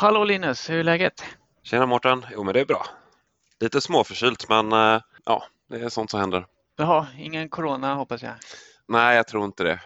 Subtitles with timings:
[0.00, 1.24] Hallå Linus, hur är läget?
[1.62, 2.26] Tjena Mårten!
[2.32, 2.86] Jo men det är bra.
[3.60, 6.46] Lite småförkylt men eh, ja, det är sånt som händer.
[6.76, 8.32] Jaha, ingen corona hoppas jag.
[8.88, 9.80] Nej, jag tror inte det.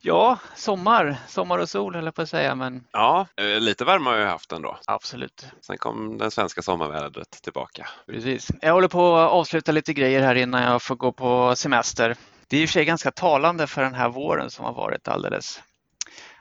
[0.00, 4.10] Ja, sommar, sommar och sol höll jag på att säga, men Ja, eh, lite värme
[4.10, 4.78] har jag haft ändå.
[4.86, 5.46] absolut.
[5.60, 7.88] Sen kom det svenska sommarvädret tillbaka.
[8.06, 8.50] Precis.
[8.60, 12.16] Jag håller på att avsluta lite grejer här innan jag får gå på semester.
[12.48, 15.08] Det är i och för sig ganska talande för den här våren som har varit
[15.08, 15.60] alldeles,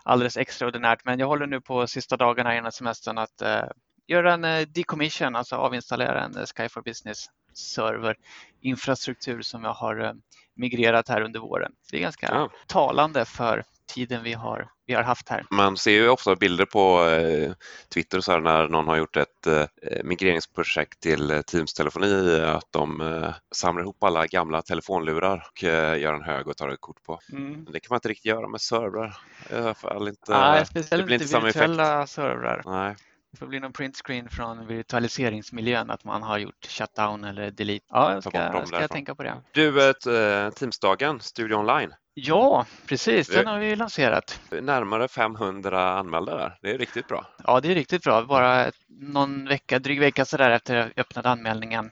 [0.09, 3.63] alldeles extraordinärt, men jag håller nu på sista dagarna innan semestern att eh,
[4.07, 8.15] göra en eh, decommission, alltså avinstallera en eh, Sky for Business server
[8.61, 10.13] infrastruktur som jag har eh,
[10.55, 11.71] migrerat här under våren.
[11.91, 12.49] Det är ganska Ja.
[12.67, 15.45] talande för tiden vi har, vi har haft här.
[15.51, 17.51] Man ser ju ofta bilder på eh,
[17.93, 19.65] Twitter och så här när någon har gjort ett eh,
[20.03, 26.47] migreringsprojekt till eh, Teams-telefoni, att de samlar ihop alla gamla telefonlurar och gör en hög
[26.47, 27.19] och tar ett kort på.
[27.31, 27.65] Mm.
[27.65, 29.17] Det kan man inte riktigt göra med servrar.
[29.51, 31.69] I alla fall inte, Nej, det speciellt blir inte inte samma effekt.
[31.69, 32.61] virtuella servrar.
[32.65, 32.95] Nej.
[33.31, 37.85] Det får bli någon printscreen från virtualiseringsmiljön att man har gjort shutdown eller delete.
[37.89, 39.33] Ja, jag ska, ska jag tänka på det.
[39.51, 41.93] Du, ett, eh, Teamsdagen, Studio Online.
[42.13, 43.27] Ja, precis.
[43.27, 44.41] Den Det- har vi lanserat.
[44.61, 46.57] Närmare 500 anmälda där.
[46.61, 47.25] Det är riktigt bra.
[47.43, 48.21] Ja, det är riktigt bra.
[48.25, 51.91] Bara någon vecka, dryg vecka sådär efter jag öppnade anmälningen.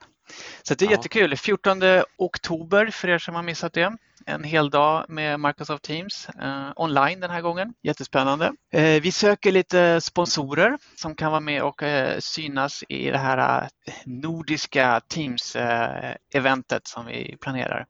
[0.63, 0.91] Så det är Ja.
[0.91, 1.37] jättekul.
[1.37, 1.81] 14
[2.17, 3.97] oktober för er som har missat det.
[4.25, 7.73] En hel dag med Microsoft Teams eh, online den här gången.
[7.83, 8.53] Jättespännande.
[8.73, 13.61] Eh, vi söker lite sponsorer som kan vara med och eh, synas i det här
[13.61, 17.85] eh, nordiska Teams-eventet som vi planerar.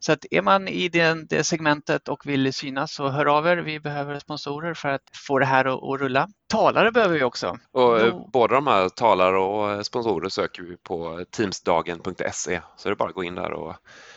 [0.00, 3.56] Så att är man i den, det segmentet och vill synas så hör av er.
[3.56, 6.28] Vi behöver sponsorer för att få det här att, att rulla.
[6.48, 7.58] Talare behöver vi också.
[7.72, 8.30] Och eh, Jo.
[8.32, 12.60] Båda de här talare och eh, sponsorer söker vi på teamsdagen.se.
[12.76, 13.76] Så det är bara att gå in där och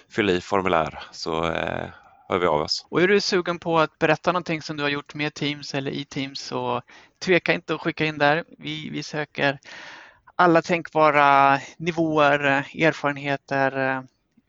[0.10, 1.90] fylla i formulär så eh,
[2.30, 2.86] hör vi av oss.
[2.90, 5.92] Och är du sugen på att berätta någonting som du har gjort med Teams eller
[5.92, 6.82] i Teams så
[7.26, 8.44] tveka inte att skicka in där.
[8.58, 9.60] Vi, vi söker
[10.36, 12.42] alla tänkbara nivåer,
[12.80, 14.04] erfarenheter,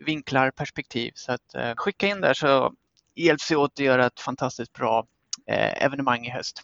[0.05, 1.13] vinklar, perspektiv.
[1.15, 2.73] Så att, eh, skicka in där så
[3.15, 5.07] hjälps vi åt att göra ett fantastiskt bra
[5.47, 6.63] eh, evenemang i höst.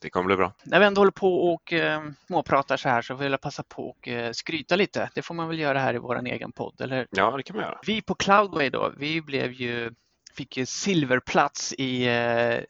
[0.00, 0.52] Det kommer bli bra.
[0.64, 3.88] När vi ändå håller på och eh, småpratar så här så vill jag passa på
[3.88, 5.10] och eh, skryta lite.
[5.14, 7.64] Det får man väl göra här i vår egen podd, eller Ja, det kan man
[7.64, 7.78] göra.
[7.86, 9.92] vi på Cloudway då, vi blev ju,
[10.34, 12.60] fick ju silverplats i eh,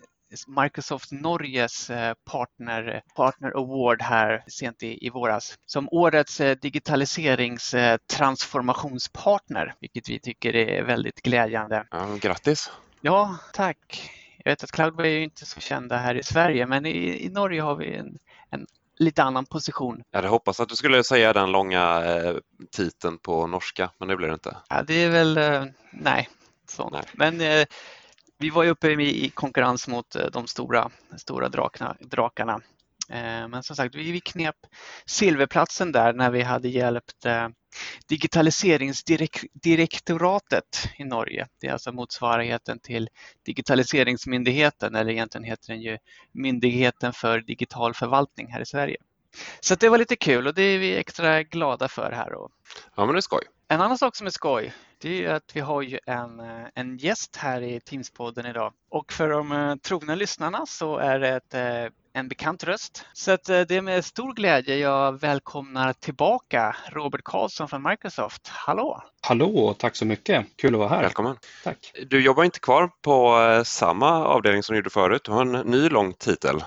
[0.46, 7.74] Microsoft Norges eh, partner, partner Award här sent i, i våras som årets eh, digitaliserings
[7.74, 7.98] eh,
[9.80, 11.86] vilket vi tycker är väldigt glädjande.
[11.90, 12.70] Ja, grattis!
[13.00, 14.10] Ja, tack.
[14.44, 17.60] Jag vet att Cloudway är inte så kända här i Sverige, men i, i Norge
[17.60, 18.18] har vi en,
[18.50, 18.66] en
[18.98, 20.02] lite annan position.
[20.10, 22.02] Jag hade hoppats att du skulle säga den långa
[22.76, 24.56] titeln på norska, men det blev det inte.
[24.68, 25.40] Ja, det är väl,
[25.92, 26.28] nej,
[26.68, 26.92] sånt.
[26.92, 27.04] Nej.
[27.12, 27.66] Men
[28.38, 32.60] vi var ju uppe i, konkurrens mot eh, de stora, stora drakna, drakarna.
[33.10, 34.56] Eh, men som sagt, vi, knep
[35.06, 37.48] silverplatsen där när vi hade hjälpt eh,
[38.08, 41.46] Digitaliseringsdirektoratet i Norge.
[41.60, 43.08] Det är alltså motsvarigheten till
[43.46, 45.98] Digitaliseringsmyndigheten eller egentligen heter den ju
[46.32, 48.96] Myndigheten för digital förvaltning här i Sverige.
[49.60, 52.30] Så det var lite kul och det är vi extra glada för här.
[52.30, 52.50] Ja,
[52.96, 53.42] men det är skoj.
[53.68, 56.66] en annan sak som är skoj, det är ju att vi har ju en, eh,
[56.74, 58.72] en gäst här i Teamspodden idag.
[58.90, 63.06] Och för de eh, trogna lyssnarna så är det ett, eh, en bekant röst.
[63.12, 68.48] Så att det är med stor glädje jag välkomnar tillbaka Robert Karlsson från Microsoft.
[68.48, 69.02] Hallå!
[69.20, 70.46] Hallå, tack så mycket.
[70.56, 71.02] Kul att vara här.
[71.02, 71.36] Välkommen!
[71.64, 71.92] Tack.
[72.06, 75.24] Du jobbar inte kvar på samma avdelning som du gjorde förut.
[75.24, 76.64] Du har en ny lång titel.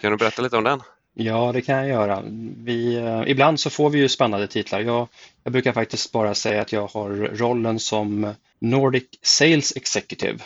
[0.00, 0.82] Kan du berätta lite om den?
[1.14, 2.22] Ja, det kan jag göra.
[2.56, 4.80] Vi, eh, ibland så får vi ju spännande titlar.
[4.80, 5.08] Jag,
[5.44, 10.38] jag brukar faktiskt bara säga att jag har rollen som Nordic Sales Executive.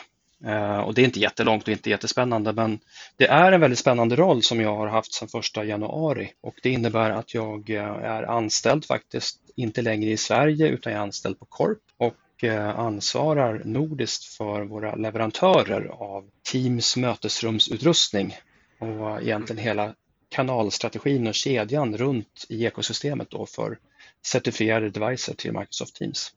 [0.45, 2.79] Eh, och det är inte jättelångt och inte jättespännande, men
[3.17, 6.33] det är en väldigt spännande roll som jag har haft sedan första januari.
[6.41, 10.99] Och det innebär att jag eh, är anställd faktiskt inte längre i Sverige utan jag
[10.99, 18.37] är anställd på Corp och eh, ansvarar nordiskt för våra leverantörer av Teams mötesrumsutrustning
[18.79, 19.95] och egentligen hela
[20.35, 23.79] kanalstrategin och kedjan runt i ekosystemet då för
[24.27, 26.33] certifierade devices till Microsoft Teams.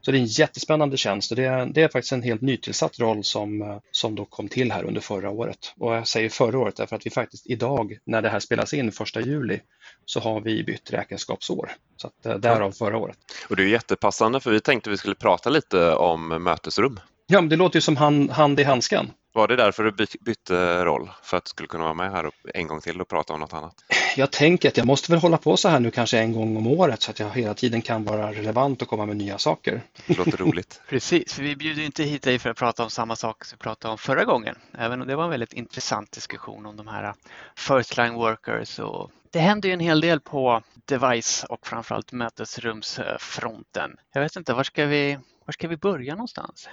[0.00, 2.98] Så det är en jättespännande tjänst och det är, det är faktiskt en helt nytillsatt
[2.98, 5.74] roll som, som då kom till här under förra året.
[5.78, 8.92] Och jag säger förra året därför att vi faktiskt idag, när det här spelas in
[8.92, 9.60] första juli,
[10.04, 11.70] så har vi bytt räkenskapsår.
[11.96, 13.18] Så att, eh, därav förra året.
[13.48, 17.00] Och det är jättepassande för vi tänkte vi skulle prata lite om mötesrum.
[17.26, 19.10] Ja, men det låter ju som hand, hand i handsken.
[19.32, 21.10] Var det därför du bytte roll?
[21.22, 23.54] För att du skulle kunna vara med här en gång till och prata om något
[23.54, 23.74] annat?
[24.16, 26.66] Jag tänker att jag måste väl hålla på så här nu kanske en gång om
[26.66, 29.82] året så att jag hela tiden kan vara relevant och komma med nya saker.
[30.06, 30.80] Det låter roligt.
[30.88, 33.92] Precis, vi bjuder inte hit dig för att prata om samma sak som vi pratade
[33.92, 34.56] om förra gången.
[34.78, 37.14] Även om det var en väldigt intressant diskussion om de här
[37.56, 43.96] first line workers och det händer ju en hel del på device och framförallt mötesrumsfronten.
[44.12, 46.68] Jag vet inte, var ska vi, var ska vi börja någonstans?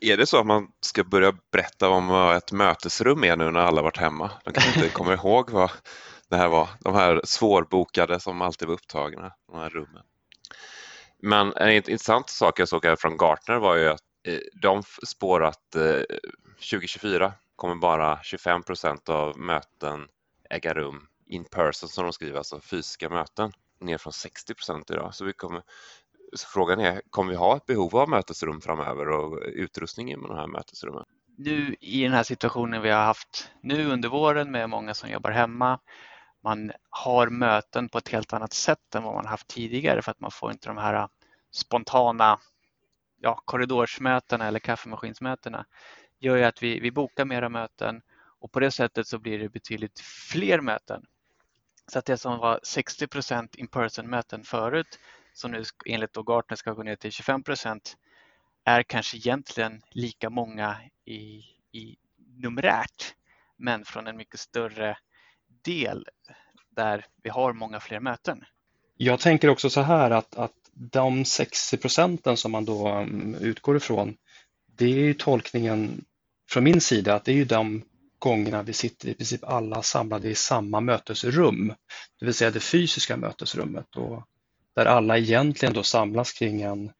[0.00, 3.60] Är det så att man ska börja berätta om vad ett mötesrum är nu när
[3.60, 4.30] alla varit hemma?
[4.44, 5.70] De kanske inte kommer ihåg vad
[6.28, 6.68] det här var.
[6.80, 10.02] De här svårbokade som alltid var upptagna, de här rummen.
[11.22, 15.44] Men en intressant sak jag såg här från Gartner var ju att eh, de spår
[15.44, 16.00] att eh,
[16.70, 20.08] 2024 kommer bara 25 procent av möten
[20.50, 25.14] äga rum in person som de skriver, alltså fysiska möten, ner från 60 procent idag.
[25.14, 25.62] Så vi kommer,
[26.36, 30.36] så frågan är, kommer vi ha ett behov av mötesrum framöver och utrustning i de
[30.36, 31.04] här mötesrummen?
[31.38, 35.30] Nu i den här situationen vi har haft nu under våren med många som jobbar
[35.30, 35.78] hemma,
[36.44, 40.20] man har möten på ett helt annat sätt än vad man haft tidigare för att
[40.20, 41.06] man får inte de här äh,
[41.50, 42.38] spontana
[43.20, 45.66] ja, korridorsmötena eller kaffemaskinsmötena
[46.18, 48.02] gör ju att vi, vi bokar mera möten
[48.40, 51.02] och på det sättet så blir det betydligt fler möten.
[51.92, 53.06] Så att det som var 60
[53.56, 54.98] in person möten förut
[55.36, 57.96] som nu enligt då Gartner ska gå ner till 25 procent
[58.64, 61.42] är kanske egentligen lika många i,
[61.72, 61.96] i
[62.42, 63.14] numerärt
[63.56, 64.98] men från en mycket större
[65.64, 66.08] del
[66.70, 68.44] där vi har många fler möten.
[68.96, 73.76] Jag tänker också så här att, att de 60 procenten som man då mm, utgår
[73.76, 74.16] ifrån,
[74.76, 76.04] det är ju tolkningen
[76.50, 77.82] från min sida att det är ju de
[78.18, 81.74] gångerna vi sitter i princip alla samlade i samma mötesrum,
[82.18, 83.96] det vill säga det fysiska mötesrummet.
[83.96, 84.22] Och
[84.76, 86.92] där alla egentligen då samlas kring en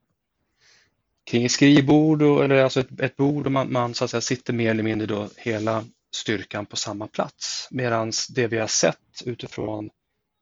[1.31, 4.21] kring ett skrivbord och, eller alltså ett, ett bord och man, man, så att säga
[4.21, 5.85] sitter mer eller mindre då hela
[6.15, 7.69] styrkan på samma plats.
[7.71, 9.91] Medan det vi har sett utifrån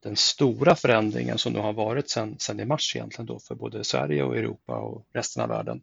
[0.02, 3.84] den stora förändringen som nu har varit sedan, sedan i mars egentligen då för både
[3.84, 5.82] Sverige och Europa och resten av världen.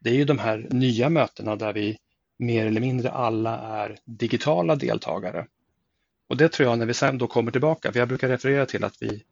[0.00, 1.98] Det är ju de här nya mötena där vi
[2.38, 5.46] mer eller mindre alla är digitala deltagare.
[6.28, 8.84] Och det tror jag när vi sen då kommer tillbaka, för jag brukar referera till
[8.84, 9.22] att vi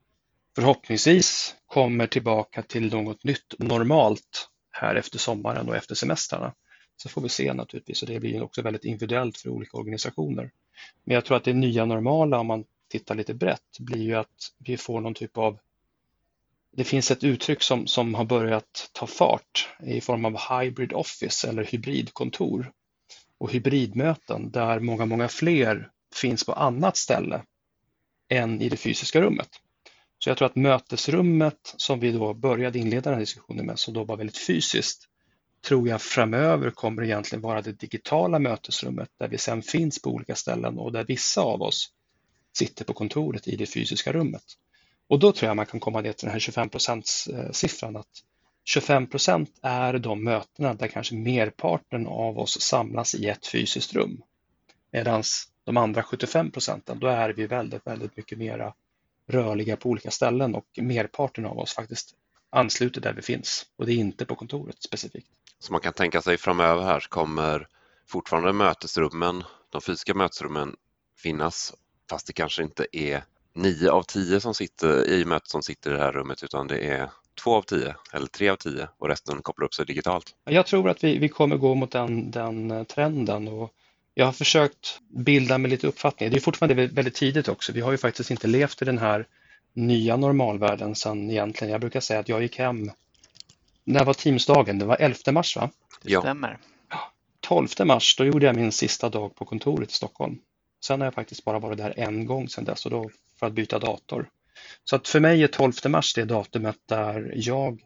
[0.54, 6.54] förhoppningsvis kommer tillbaka till något nytt normalt här efter sommaren och efter semestrarna.
[6.96, 10.50] Så får vi se naturligtvis och det blir också väldigt individuellt för olika organisationer.
[11.04, 14.52] Men jag tror att det nya normala om man tittar lite brett blir ju att
[14.58, 15.58] vi får någon typ av
[16.72, 21.48] det finns ett uttryck som, som har börjat ta fart i form av hybrid office
[21.48, 22.72] eller hybridkontor
[23.38, 27.42] och hybridmöten där många, många fler finns på annat ställe
[28.28, 29.48] än i det fysiska rummet.
[30.18, 33.94] Så jag tror att mötesrummet som vi då började inleda den här diskussionen med, som
[33.94, 35.08] då var väldigt fysiskt,
[35.66, 40.34] tror jag framöver kommer egentligen vara det digitala mötesrummet där vi sen finns på olika
[40.34, 41.92] ställen och där vissa av oss
[42.52, 44.44] sitter på kontoret i det fysiska rummet.
[45.08, 48.08] Och då tror jag man kan komma ner till den här 25 eh, siffran att
[48.64, 54.22] 25 procent är de mötena där kanske merparten av oss samlas i ett fysiskt rum.
[54.92, 55.22] Medan
[55.64, 58.74] de andra 75 procenten, då är vi väldigt, väldigt mycket mera
[59.28, 62.14] rörliga på olika ställen och merparten av oss faktiskt
[62.50, 65.28] ansluter där vi finns och det är inte på kontoret specifikt.
[65.58, 67.68] Så man kan tänka sig framöver här kommer
[68.06, 70.76] fortfarande mötesrummen, de fysiska mötesrummen
[71.16, 71.74] finnas
[72.10, 73.24] fast det kanske inte är
[73.54, 76.78] nio av tio som sitter i mötet som sitter i det här rummet utan det
[76.78, 77.10] är
[77.44, 80.34] två av tio eller tre av tio och resten kopplar upp sig digitalt.
[80.44, 83.72] Jag tror att vi, vi kommer gå mot den, den trenden och
[84.18, 86.30] jag har försökt bilda mig lite uppfattning.
[86.30, 87.72] Det är fortfarande väldigt tidigt också.
[87.72, 89.26] Vi har ju faktiskt inte levt i den här
[89.72, 91.72] nya normalvärlden sedan egentligen.
[91.72, 92.90] Jag brukar säga att jag gick hem,
[93.84, 94.78] när var Teamsdagen?
[94.78, 95.70] Det var 11 mars va?
[96.02, 96.20] Det ja.
[96.20, 96.58] stämmer.
[97.40, 100.38] 12 mars, då gjorde jag min sista dag på kontoret i Stockholm.
[100.84, 103.52] Sen har jag faktiskt bara varit där en gång sedan dess och då för att
[103.52, 104.28] byta dator.
[104.84, 107.80] Så att för mig är 12 mars det datumet där jag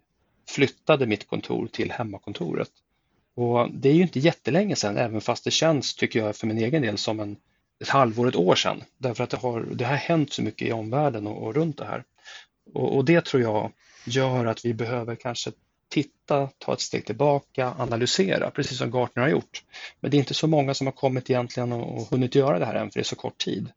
[0.49, 2.71] flyttade mitt kontor till hemmakontoret.
[3.35, 6.59] Och det är ju inte jättelänge sedan, även fast det känns, tycker jag, för min
[6.59, 7.37] egen del som en,
[7.81, 8.83] ett halvår, ett år sedan.
[8.99, 11.85] Därför att det har, det har hänt så mycket i omvärlden och, och runt det
[11.85, 12.05] här.
[12.75, 13.73] Och, och, det tror jag
[14.07, 15.53] gör att vi behöver kanske
[15.89, 19.63] titta, ta ett steg tillbaka, analysera, precis som Gartner har gjort.
[20.01, 22.67] Men det är inte så många som har kommit egentligen och, och hunnit göra det
[22.67, 23.69] här än, för det är så kort tid.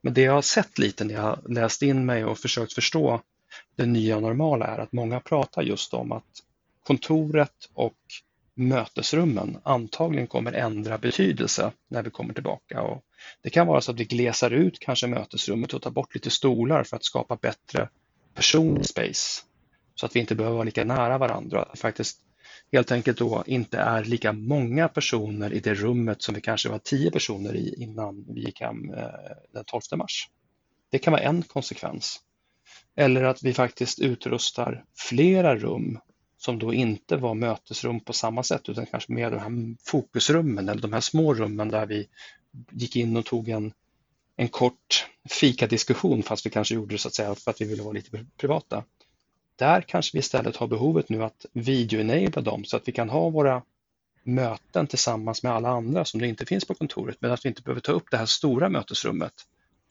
[0.00, 3.20] Men det jag har sett lite när jag har läst in mig och försökt förstå
[3.76, 6.24] det nya normala är att många pratar just om att
[6.82, 7.96] kontoret och
[8.54, 12.82] mötesrummen antagligen kommer ändra betydelse när vi kommer tillbaka.
[12.82, 13.04] Och
[13.42, 16.84] det kan vara så att vi glesar ut kanske mötesrummet och tar bort lite stolar
[16.84, 17.88] för att skapa bättre
[18.34, 19.42] personlig space
[19.94, 21.62] så att vi inte behöver vara lika nära varandra.
[21.62, 22.20] Att faktiskt
[22.72, 26.78] helt enkelt då inte är lika många personer i det rummet som vi kanske var
[26.78, 29.06] tio personer i innan vi gick hem eh,
[29.52, 30.28] den 12 mars.
[30.90, 32.20] Det kan vara en konsekvens.
[32.96, 35.98] Eller att vi faktiskt utrustar flera rum
[36.44, 40.82] som då inte var mötesrum på samma sätt utan kanske mer de här fokusrummen eller
[40.82, 42.08] de här små rummen där vi
[42.70, 43.72] gick in och tog en,
[44.36, 47.82] en kort fikadiskussion fast vi kanske gjorde det så att säga för att vi ville
[47.82, 48.84] vara lite privata.
[49.56, 53.30] Där kanske vi istället har behovet nu att videoenabla dem så att vi kan ha
[53.30, 53.62] våra
[54.22, 57.62] möten tillsammans med alla andra som det inte finns på kontoret men att vi inte
[57.62, 59.34] behöver ta upp det här stora mötesrummet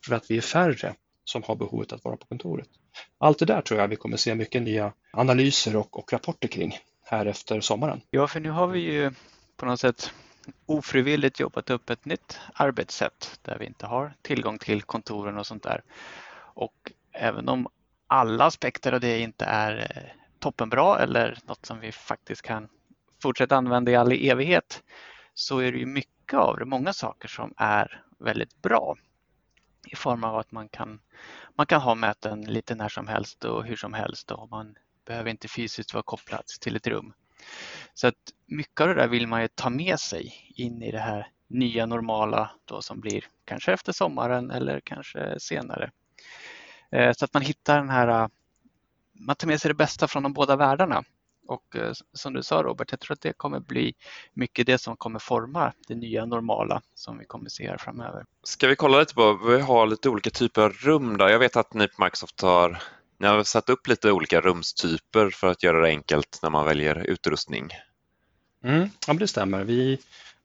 [0.06, 2.70] för att vi är färre som har behovet att vara på kontoret.
[3.18, 6.78] Allt det där tror jag vi kommer se mycket nya analyser och, och rapporter kring
[7.06, 8.02] här efter sommaren.
[8.10, 9.12] Ja, för nu har vi ju
[9.58, 10.14] på något sätt
[10.66, 15.64] ofrivilligt jobbat upp ett nytt arbetssätt där vi inte har tillgång till kontoren och sånt
[15.64, 15.84] där.
[16.36, 17.68] Och även om
[18.08, 22.68] alla aspekter av det inte är eh, toppenbra eller något som vi faktiskt kan
[23.22, 24.84] fortsätta använda i all evighet
[25.34, 28.96] så är det ju mycket av det, många saker som är väldigt bra
[29.88, 31.00] i form av att man kan,
[31.58, 35.30] man kan ha möten lite när som helst och hur som helst och man behöver
[35.30, 37.14] inte fysiskt vara kopplad till ett rum.
[37.94, 41.00] Så att mycket av det där vill man ju ta med sig in i det
[41.00, 45.92] här nya normala då som blir kanske efter sommaren eller kanske senare.
[46.92, 48.28] Eh, så att man hittar den här, eh,
[49.14, 51.04] man tar med sig det bästa från de båda världarna.
[51.48, 53.94] Och eh, som du sa Robert, jag tror att det kommer bli
[54.34, 58.26] mycket det som kommer forma det nya normala som vi kommer se här framöver.
[58.44, 61.30] Ska vi kolla lite på, vi har lite olika typer av rum där.
[61.30, 62.84] Jag vet att ni på Microsoft har,
[63.20, 66.96] ni har satt upp lite olika rumstyper för att göra det enkelt när man väljer
[66.98, 67.70] utrustning.
[68.64, 69.64] Mm, ja, det stämmer.
[69.64, 70.00] Vi,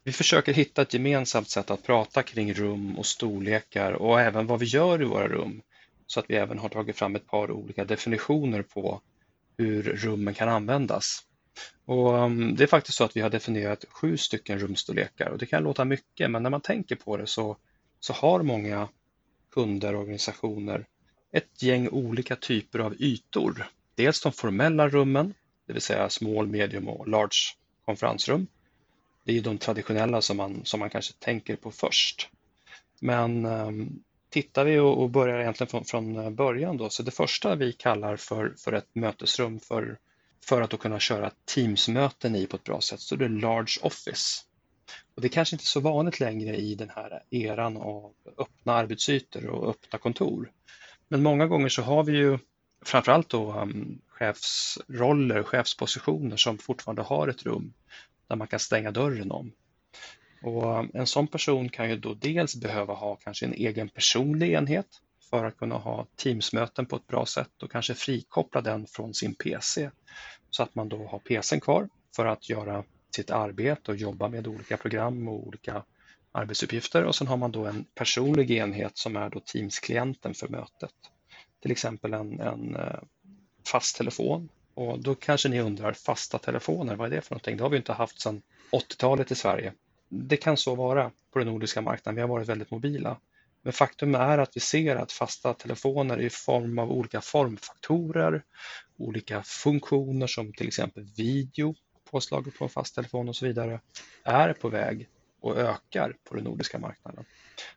[0.04, 4.58] vi försöker hitta ett gemensamt sätt att prata kring rum och storlekar och även vad
[4.58, 5.62] vi gör i våra rum.
[6.06, 9.00] Så att vi även har tagit fram ett par olika definitioner på
[9.58, 11.24] hur rummen kan användas.
[11.84, 15.46] Och um, det är faktiskt så att vi har definierat sju stycken rumstorlekar och det
[15.46, 17.56] kan låta mycket men när man tänker på det så,
[18.00, 18.88] så har många
[19.52, 20.86] kunder och organisationer
[21.32, 23.66] ett gäng olika typer av ytor.
[23.94, 25.34] Dels de formella rummen,
[25.66, 28.46] det vill säga small, medium och large konferensrum.
[29.24, 32.28] Det är de traditionella som man, som man kanske tänker på först.
[33.00, 37.54] Men um, tittar vi och börjar egentligen från, från eh, början då, så det första
[37.54, 39.98] vi kallar för, för ett mötesrum för,
[40.44, 43.80] för att då kunna köra Teams-möten i på ett bra sätt, så det är Large
[43.82, 44.44] Office.
[45.14, 49.46] Och det är kanske inte så vanligt längre i den här eran av öppna arbetsytor
[49.46, 50.52] och öppna kontor.
[51.08, 52.38] Men många gånger så har vi ju
[52.84, 57.72] framförallt då um, chefsroller, chefspositioner som fortfarande har ett rum
[58.28, 59.52] där man kan stänga dörren om.
[60.42, 64.52] Och um, en sån person kan ju då dels behöva ha kanske en egen personlig
[64.52, 64.86] enhet
[65.30, 69.34] för att kunna ha Teamsmöten på ett bra sätt och kanske frikoppla den från sin
[69.34, 69.90] PC
[70.50, 72.84] så att man då har PCn kvar för att göra
[73.16, 75.84] sitt arbete och jobba med olika program och olika
[76.32, 80.94] arbetsuppgifter och sen har man då en personlig enhet som är då Teams-klienten för mötet.
[81.62, 83.00] Till exempel en, en eh,
[83.66, 87.56] fast telefon och då kanske ni undrar fasta telefoner, vad är det för någonting?
[87.56, 88.42] Det har vi inte haft sedan
[88.72, 89.72] 80-talet i Sverige
[90.08, 92.14] det kan så vara på den nordiska marknaden.
[92.14, 93.18] Vi har varit väldigt mobila.
[93.62, 98.42] Men faktum är att vi ser att fasta telefoner i form av olika formfaktorer,
[98.96, 101.74] olika funktioner som till exempel video
[102.10, 103.80] påslaget på en fast telefon och så vidare,
[104.24, 105.08] är på väg
[105.40, 107.24] och ökar på den nordiska marknaden.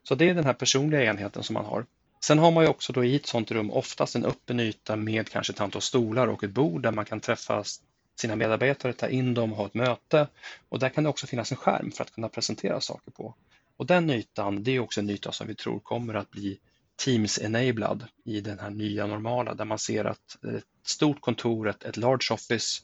[0.03, 1.85] Så det är den här personliga enheten som man har.
[2.23, 5.29] Sen har man ju också då i ett sådant rum oftast en öppen yta med
[5.29, 7.81] kanske ett antal stolar och ett bord där man kan träffas
[8.15, 10.27] sina medarbetare, ta in dem, ha ett möte
[10.69, 13.35] och där kan det också finnas en skärm för att kunna presentera saker på.
[13.77, 16.59] Och den ytan, det är också en yta som vi tror kommer att bli
[17.05, 22.33] Teams-enablad i den här nya normala där man ser att ett stort kontor, ett large
[22.33, 22.81] office,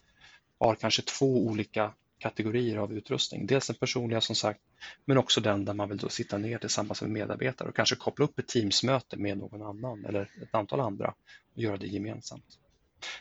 [0.60, 3.48] har kanske två olika kategorier av utrustning.
[3.48, 4.60] Dels den personliga som sagt,
[5.06, 8.26] men också den där man vill då sitta ner tillsammans med medarbetare och kanske koppla
[8.26, 11.14] upp ett Teams-möte med någon annan eller ett antal andra
[11.54, 12.60] och göra det gemensamt.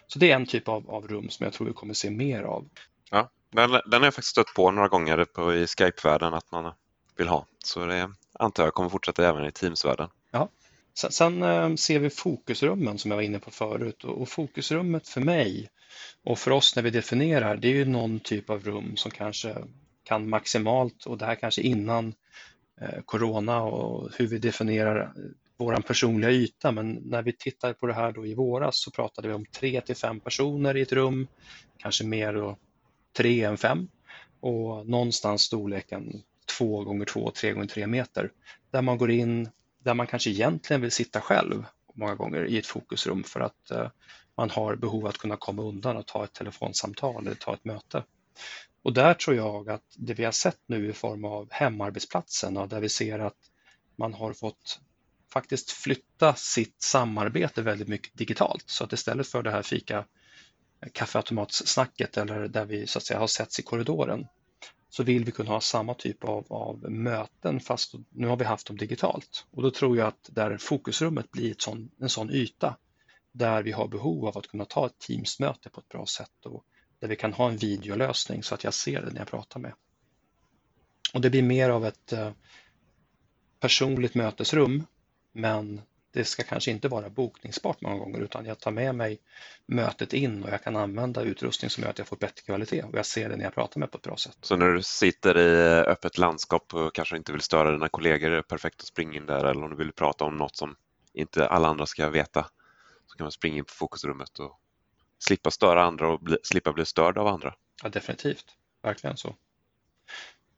[0.07, 2.43] Så det är en typ av, av rum som jag tror vi kommer se mer
[2.43, 2.69] av.
[3.11, 6.73] Ja, den, den har jag faktiskt stött på några gånger på, i Skype-världen att man
[7.17, 7.47] vill ha.
[7.65, 10.09] Så det antar jag kommer fortsätta även i Teams-världen.
[10.31, 10.49] Ja.
[10.95, 15.09] Sen, sen äh, ser vi fokusrummen som jag var inne på förut och, och fokusrummet
[15.09, 15.71] för mig
[16.25, 19.57] och för oss när vi definierar, det är ju någon typ av rum som kanske
[20.05, 22.15] kan maximalt och det här kanske innan
[22.81, 25.13] eh, corona och hur vi definierar
[25.57, 29.29] vår personliga yta, men när vi tittar på det här då i våras så pratade
[29.29, 31.27] vi om tre till fem personer i ett rum,
[31.77, 32.57] kanske mer då
[33.17, 33.89] tre än fem
[34.41, 36.23] och någonstans storleken
[36.59, 38.33] två gånger två, tre gånger tre meter
[38.71, 42.67] där man går in där man kanske egentligen vill sitta själv många gånger i ett
[42.67, 43.91] fokusrum för att eh,
[44.37, 48.05] man har behov att kunna komma undan och ta ett telefonsamtal eller ta ett möte.
[48.83, 52.81] Och där tror jag att det vi har sett nu i form av hemarbetsplatsen, där
[52.81, 53.37] vi ser att
[53.97, 54.81] man har fått
[55.33, 58.65] faktiskt flytta sitt samarbete väldigt mycket digitalt.
[58.67, 60.05] Så att istället för det här fika
[60.93, 64.27] kaffeautomatssnacket eller där vi så att säga har setts i korridoren
[64.89, 68.67] så vill vi kunna ha samma typ av, av möten fast nu har vi haft
[68.67, 69.47] dem digitalt.
[69.51, 72.77] Och då tror jag att där fokusrummet blir ett sån, en sån yta
[73.33, 76.65] där vi har behov av att kunna ta ett Teams-möte på ett bra sätt och
[77.01, 79.73] där vi kan ha en videolösning så att jag ser det när jag pratar med.
[81.15, 82.33] Och det blir mer av ett eh,
[83.61, 84.87] personligt mötesrum
[85.37, 89.19] men det ska kanske inte vara bokningsbart många gånger utan jag tar med mig
[89.67, 92.95] mötet in och jag kan använda utrustning som gör att jag får bättre kvalitet och
[92.95, 94.37] jag ser det när jag pratar med på ett bra sätt.
[94.41, 98.37] Så när du sitter i öppet landskap och kanske inte vill störa dina kollegor är
[98.37, 100.77] det perfekt att springa in där eller om du vill prata om något som
[101.13, 102.47] inte alla andra ska veta
[103.07, 104.61] så kan man springa in på fokusrummet och
[105.19, 107.55] slippa störa andra och bli, slippa bli störd av andra.
[107.83, 108.47] Ja, definitivt,
[108.83, 109.35] verkligen så.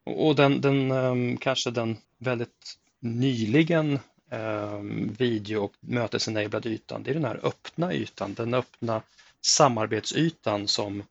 [0.05, 3.99] Och den, den um, kanske den väldigt nyligen
[4.31, 9.03] Ehm, video och mötesenablad ytan, det är den här öppna ytan, den öppna
[9.41, 11.03] samarbetsytan som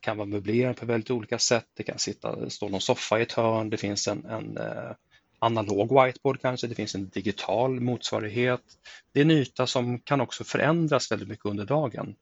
[0.00, 1.66] kan vara möblerad på väldigt olika sätt.
[1.74, 4.90] Det kan sitta, stå någon soffa i ett hörn, det finns en, en eh,
[5.38, 8.62] analog whiteboard kanske, det finns en digital motsvarighet.
[9.12, 12.14] Det är en yta som kan också förändras väldigt mycket under dagen.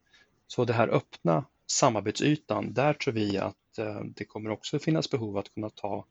[0.47, 5.39] Så det här öppna samarbetsytan, där tror vi att eh, det kommer också finnas behov
[5.39, 6.05] att kunna ta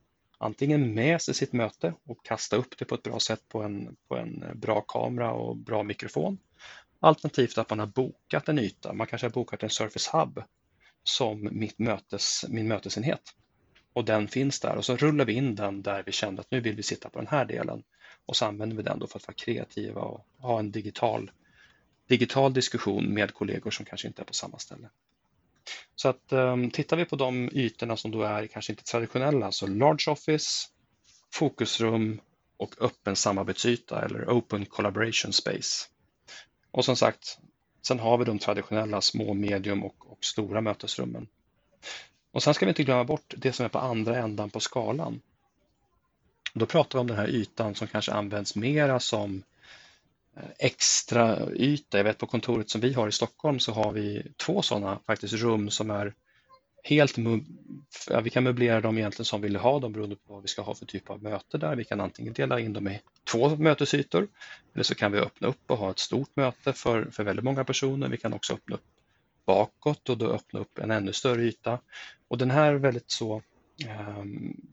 [0.43, 3.95] antingen med sig sitt möte och kasta upp det på ett bra sätt på en,
[4.07, 6.37] på en bra kamera och bra mikrofon.
[6.99, 10.43] Alternativt att man har bokat en yta, man kanske har bokat en Surface Hub
[11.03, 13.21] som mitt mötes, min mötesenhet.
[13.93, 16.61] Och den finns där och så rullar vi in den där vi kände att nu
[16.61, 17.83] vill vi sitta på den här delen
[18.25, 21.31] och så använder vi den då för att vara kreativa och ha en digital
[22.07, 24.89] digital diskussion med kollegor som kanske inte är på samma ställe.
[25.95, 29.67] Så att um, tittar vi på de ytorna som då är kanske inte traditionella, så
[29.67, 30.67] large office,
[31.33, 32.21] fokusrum
[32.57, 35.85] och öppen samarbetsyta eller open collaboration space.
[36.71, 37.37] Och som sagt,
[37.87, 41.27] sen har vi de traditionella små, medium och, och stora mötesrummen.
[42.31, 45.21] Och sen ska vi inte glömma bort det som är på andra ändan på skalan.
[46.53, 49.43] Då pratar vi om den här ytan som kanske används mera som
[50.37, 51.97] Eh, extra yta.
[51.97, 55.33] Jag vet på kontoret som vi har i Stockholm så har vi två sådana faktiskt
[55.33, 56.13] rum som är
[56.83, 57.17] helt,
[58.09, 60.47] ja, vi kan möblera dem egentligen som vi vill ha dem beroende på vad vi
[60.47, 61.75] ska ha för typ av möte där.
[61.75, 64.27] Vi kan antingen dela in dem i två mötesytor
[64.73, 67.63] eller så kan vi öppna upp och ha ett stort möte för, för väldigt många
[67.63, 68.09] personer.
[68.09, 68.85] Vi kan också öppna upp
[69.45, 71.79] bakåt och då öppna upp en ännu större yta.
[72.27, 73.41] Och den här väldigt så
[73.85, 74.23] eh,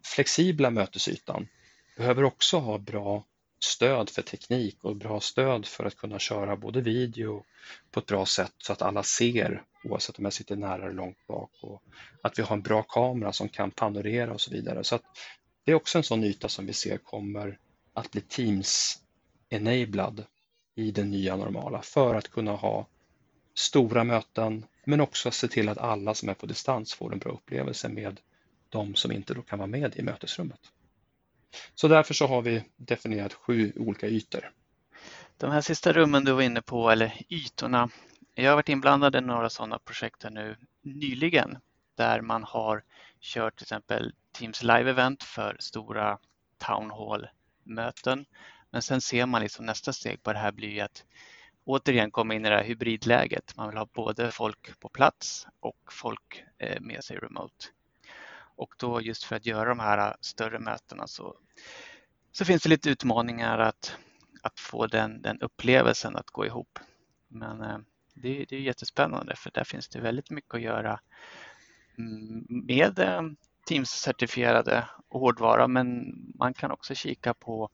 [0.05, 1.49] flexibla mötesytan
[1.97, 3.25] behöver också ha bra
[3.65, 7.45] stöd för teknik och bra stöd för att kunna köra både video
[7.91, 11.27] på ett bra sätt så att alla ser oavsett om jag sitter nära eller långt
[11.27, 11.83] bak och
[12.23, 14.85] att vi har en bra kamera som kan panorera och så vidare.
[14.85, 15.03] Så att
[15.65, 17.59] det är också en sån yta som vi ser kommer
[17.93, 20.25] att bli Teams-enablad
[20.75, 22.87] i det nya normala för att kunna ha
[23.55, 27.33] stora möten men också se till att alla som är på distans får en bra
[27.33, 28.21] upplevelse med
[28.69, 30.61] de som inte då kan vara med i mötesrummet.
[31.75, 34.53] Så därför så har vi definierat sju olika ytor.
[35.37, 37.89] De här sista rummen du var inne på, eller ytorna,
[38.35, 41.59] jag har varit inblandad i några sådana projekt nu nyligen
[41.95, 42.83] där man har
[43.21, 46.19] kört till exempel Teams Live-event för stora
[46.59, 48.27] Town Hall-möten.
[48.71, 51.05] Men sen ser man liksom nästa steg på det här blir att
[51.65, 53.57] återigen komma in i det här hybridläget.
[53.57, 57.67] Man vill ha både folk på plats och folk eh, med sig remote.
[58.61, 61.37] Och då just för att göra de här större mötena så,
[62.33, 63.97] så finns det lite utmaningar att,
[64.43, 66.79] att få den, den upplevelsen att gå ihop.
[67.29, 67.79] Men eh,
[68.15, 71.01] det, det är jättespännande för där finns det väldigt mycket att göra
[71.99, 73.23] mm, med eh,
[73.71, 77.71] Teams-certifierade hårdvara men man kan också kika på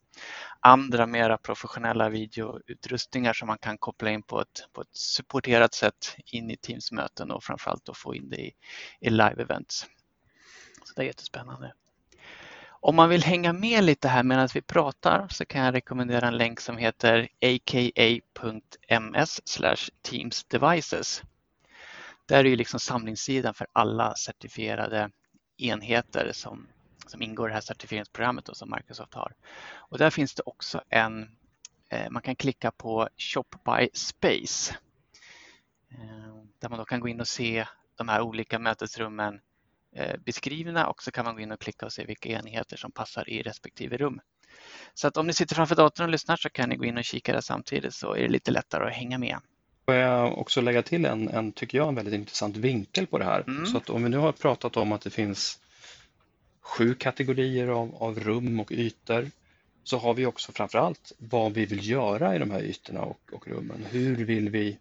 [0.60, 6.16] andra mera professionella videoutrustningar som man kan koppla in på ett, på ett supporterat sätt
[6.26, 8.52] in i Teams-möten och framförallt att få in det i,
[9.00, 9.86] i live-events.
[10.96, 11.72] Det är jättespännande.
[12.68, 16.36] Om man vill hänga med lite här medan vi pratar så kan jag rekommendera en
[16.36, 19.40] länk som heter aka.ms
[20.02, 21.22] Teams Devices.
[22.26, 25.10] Där är ju liksom samlingssidan för alla certifierade
[25.56, 26.66] enheter som,
[27.06, 29.34] som ingår i det här certifieringsprogrammet som Microsoft har.
[29.74, 31.36] Och där finns det också en,
[31.88, 34.74] eh, man kan klicka på Shop by Space
[35.90, 39.40] eh, där man då kan gå in och se de här olika mötesrummen Eh,
[40.18, 43.30] beskrivna och så kan man gå in och klicka och se vilka enheter som passar
[43.30, 44.20] i respektive rum.
[44.94, 47.04] Så att om ni sitter framför datorn och lyssnar så kan ni gå in och
[47.04, 49.38] kika där samtidigt så är det lite lättare att hänga med.
[49.84, 53.24] Får jag också lägga till en, en, tycker jag, en väldigt intressant vinkel på det
[53.24, 53.44] här.
[53.46, 53.66] Mm.
[53.66, 55.60] Så att om vi nu har pratat om att det finns
[56.60, 59.30] sju kategorier av, av rum och ytor
[59.84, 63.48] så har vi också framförallt vad vi vill göra i de här ytorna och, och
[63.48, 63.86] rummen.
[63.90, 64.78] Hur vill vi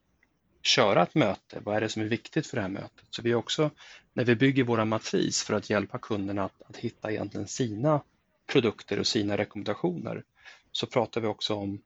[0.67, 1.59] köra ett möte?
[1.63, 3.05] Vad är det som är viktigt för det här mötet?
[3.09, 3.71] Så vi också,
[4.13, 8.01] när vi bygger våra matris för att hjälpa kunderna att, att hitta egentligen sina
[8.47, 10.23] produkter och sina rekommendationer,
[10.71, 11.81] så pratar vi också om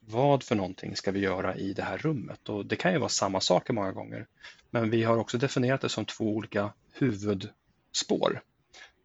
[0.00, 2.48] vad för någonting ska vi göra i det här rummet?
[2.48, 4.26] Och det kan ju vara samma saker många gånger,
[4.70, 8.42] men vi har också definierat det som två olika huvudspår.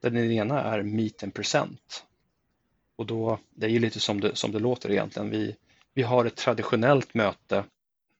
[0.01, 2.05] Där den ena är meet and present.
[2.95, 5.29] Och då, det är ju lite som det, som det låter egentligen.
[5.29, 5.55] Vi,
[5.93, 7.63] vi har ett traditionellt möte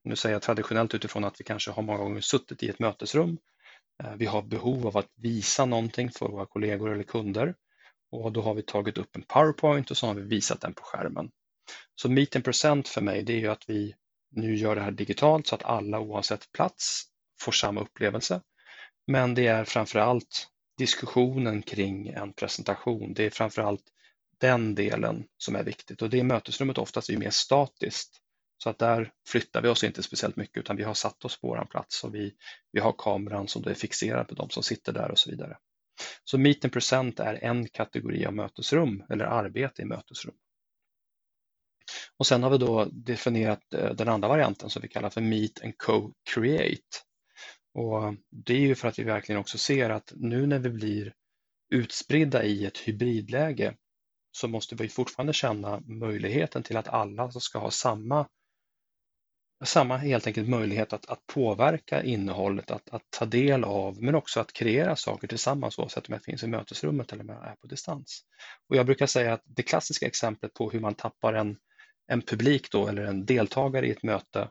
[0.08, 3.38] nu säger jag traditionellt utifrån att vi kanske har många gånger suttit i ett mötesrum.
[4.04, 7.56] Eh, vi har behov av att visa någonting för våra kollegor eller kunder
[8.12, 10.84] och då har vi tagit upp en PowerPoint och så har vi visat den på
[10.84, 11.30] skärmen.
[11.96, 13.96] Så Meet and Present för mig det är ju att vi
[14.32, 17.04] nu gör det här digitalt så att alla oavsett plats
[17.42, 18.42] får samma upplevelse.
[19.08, 23.14] Men det är framför allt diskussionen kring en presentation.
[23.14, 23.84] Det är framför allt
[24.40, 28.22] den delen som är viktigt och det mötesrummet oftast är mer statiskt.
[28.58, 31.48] Så att där flyttar vi oss inte speciellt mycket utan vi har satt oss på
[31.48, 32.34] vår plats och vi,
[32.72, 35.58] vi har kameran som är fixerad på de som sitter där och så vidare.
[36.24, 40.36] Så Meet and Present är en kategori av mötesrum eller arbete i mötesrum.
[42.18, 45.64] Och sen har vi då definierat eh, den andra varianten som vi kallar för Meet
[45.64, 46.98] and Co-Create.
[47.74, 51.14] Och det är ju för att vi verkligen också ser att nu när vi blir
[51.70, 53.76] utspridda i ett hybridläge
[54.32, 58.28] så måste vi fortfarande känna möjligheten till att alla ska ha samma
[59.66, 64.40] samma helt enkelt möjlighet att, att påverka innehållet, att, att, ta del av, men också
[64.40, 67.68] att kreera saker tillsammans oavsett om jag finns i mötesrummet eller om jag är på
[67.68, 68.22] distans.
[68.70, 71.58] Och jag brukar säga att det klassiska exemplet på hur man tappar en,
[72.08, 74.50] en publik då, eller en deltagare i ett möte,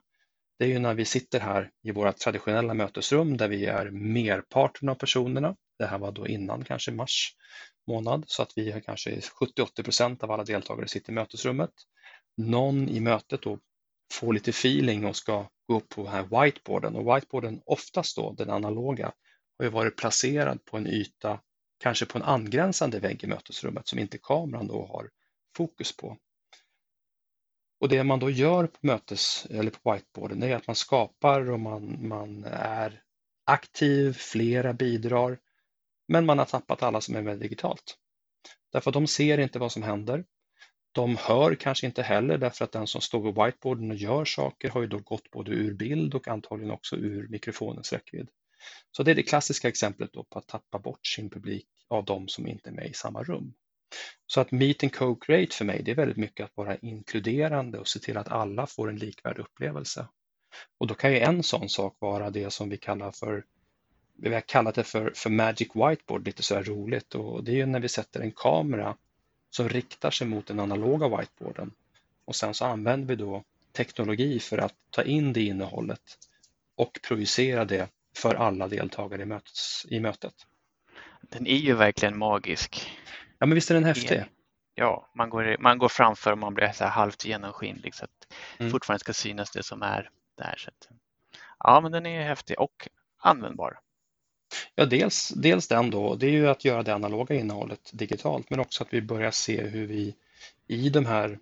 [0.58, 4.88] det är ju när vi sitter här i våra traditionella mötesrum där vi är merparten
[4.88, 5.56] av personerna.
[5.78, 7.32] Det här var då innan kanske mars
[7.86, 11.70] månad, så att vi har kanske 70-80 procent av alla deltagare sitter i mötesrummet.
[12.36, 13.58] Någon i mötet då
[14.12, 16.96] få lite feeling och ska gå upp på den här whiteboarden.
[16.96, 19.12] Och whiteboarden, oftast då den analoga,
[19.58, 21.40] har ju varit placerad på en yta,
[21.78, 25.10] kanske på en angränsande vägg i mötesrummet som inte kameran då har
[25.56, 26.18] fokus på.
[27.80, 31.60] Och det man då gör på mötes eller på whiteboarden är att man skapar och
[31.60, 33.02] man, man är
[33.44, 35.38] aktiv, flera bidrar,
[36.08, 37.98] men man har tappat alla som är med digitalt.
[38.72, 40.24] Därför att de ser inte vad som händer.
[40.96, 44.70] De hör kanske inte heller därför att den som står vid whiteboarden och gör saker
[44.70, 48.28] har ju då gått både ur bild och antagligen också ur mikrofonens räckvidd.
[48.90, 52.28] Så det är det klassiska exemplet då på att tappa bort sin publik av de
[52.28, 53.52] som inte är med i samma rum.
[54.26, 57.88] Så att meet and co-create för mig, det är väldigt mycket att vara inkluderande och
[57.88, 60.08] se till att alla får en likvärdig upplevelse.
[60.78, 63.44] Och då kan ju en sån sak vara det som vi kallar för
[64.18, 67.56] vi har kallat det för, för Magic Whiteboard, lite så här roligt och det är
[67.56, 68.96] ju när vi sätter en kamera
[69.56, 71.72] som riktar sig mot den analoga whiteboarden.
[72.24, 76.18] Och sen så använder vi då teknologi för att ta in det innehållet
[76.76, 80.34] och projicera det för alla deltagare i, mötes, i mötet.
[81.20, 82.90] Den är ju verkligen magisk.
[83.38, 84.24] Ja, men visst är den häftig?
[84.74, 88.72] Ja, man går, man går framför och man blir så halvt genomskinlig så att mm.
[88.72, 90.54] fortfarande ska synas det som är där.
[90.58, 90.88] Så att,
[91.58, 92.88] ja, men den är häftig och
[93.18, 93.78] användbar.
[94.74, 98.60] Ja, dels, dels den då, det är ju att göra det analoga innehållet digitalt, men
[98.60, 100.14] också att vi börjar se hur vi
[100.66, 101.38] i de här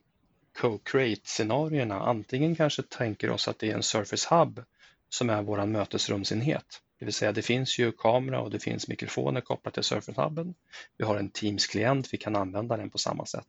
[0.58, 4.64] co-create-scenarierna antingen kanske tänker oss att det är en Surface Hub
[5.08, 6.80] som är vår mötesrumsenhet.
[6.98, 10.54] Det vill säga det finns ju kamera och det finns mikrofoner kopplat till Surface Hubben.
[10.98, 13.46] Vi har en Teams-klient, vi kan använda den på samma sätt.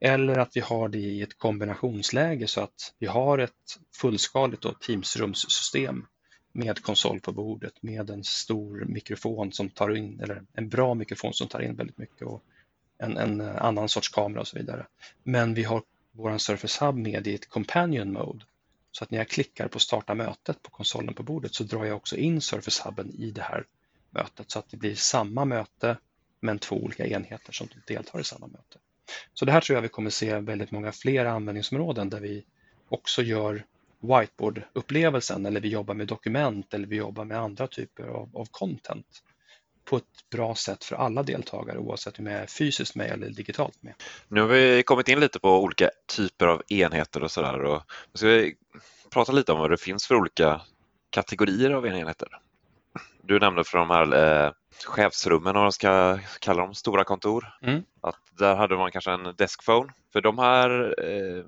[0.00, 6.02] Eller att vi har det i ett kombinationsläge så att vi har ett fullskaligt Teams-rumssystem
[6.56, 11.34] med konsol på bordet med en stor mikrofon som tar in, eller en bra mikrofon
[11.34, 12.42] som tar in väldigt mycket och
[12.98, 14.86] en, en annan sorts kamera och så vidare.
[15.22, 18.44] Men vi har vår Surface Hub med i ett companion mode.
[18.92, 21.96] Så att när jag klickar på starta mötet på konsolen på bordet så drar jag
[21.96, 23.64] också in Surface Hubben i det här
[24.10, 25.98] mötet så att det blir samma möte
[26.40, 28.78] men två olika enheter som deltar i samma möte.
[29.34, 32.44] Så det här tror jag vi kommer se väldigt många fler användningsområden där vi
[32.88, 33.64] också gör
[34.06, 39.22] whiteboard-upplevelsen eller vi jobbar med dokument eller vi jobbar med andra typer av, av content
[39.84, 43.82] på ett bra sätt för alla deltagare oavsett om jag är fysiskt med eller digitalt
[43.82, 43.94] med.
[44.28, 47.82] Nu har vi kommit in lite på olika typer av enheter och sådär och
[48.14, 48.56] ska vi
[49.10, 50.60] prata lite om vad det finns för olika
[51.10, 52.28] kategorier av enheter.
[53.22, 54.52] Du nämnde för de här eh,
[54.84, 57.82] chefsrummen, om man ska kalla dem, stora kontor, mm.
[58.00, 59.92] att där hade man kanske en deskphone.
[60.12, 61.44] För de här eh,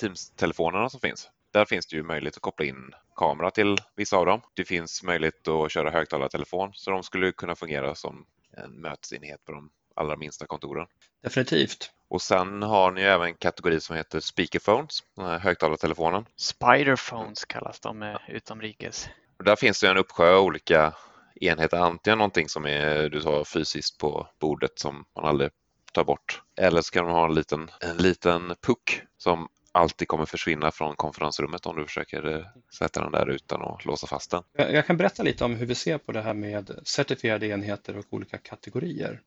[0.00, 4.26] Teams-telefonerna som finns, där finns det ju möjlighet att koppla in kamera till vissa av
[4.26, 4.40] dem.
[4.54, 9.52] Det finns möjlighet att köra högtalartelefon så de skulle kunna fungera som en mötesenhet på
[9.52, 10.86] de allra minsta kontoren.
[11.22, 11.90] Definitivt.
[12.08, 16.24] Och sen har ni även en kategori som heter speakerphones, den här högtalartelefonen.
[16.36, 19.08] Spiderphones kallas de eh, utomrikes.
[19.38, 20.94] Och där finns det en uppsjö av olika
[21.40, 25.50] enheter, antingen någonting som är du sa, fysiskt på bordet som man aldrig
[25.92, 26.42] tar bort.
[26.56, 29.48] Eller så kan man ha en liten, en liten puck som
[29.78, 32.46] alltid kommer försvinna från konferensrummet om du försöker eh,
[32.78, 34.42] sätta den där utan att låsa fast den.
[34.52, 38.04] Jag kan berätta lite om hur vi ser på det här med certifierade enheter och
[38.10, 39.20] olika kategorier.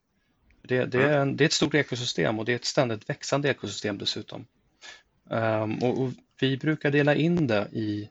[0.62, 3.50] Det, det, är, en, det är ett stort ekosystem och det är ett ständigt växande
[3.50, 4.46] ekosystem dessutom.
[5.30, 6.10] Um, och, och
[6.40, 8.10] vi brukar dela in det i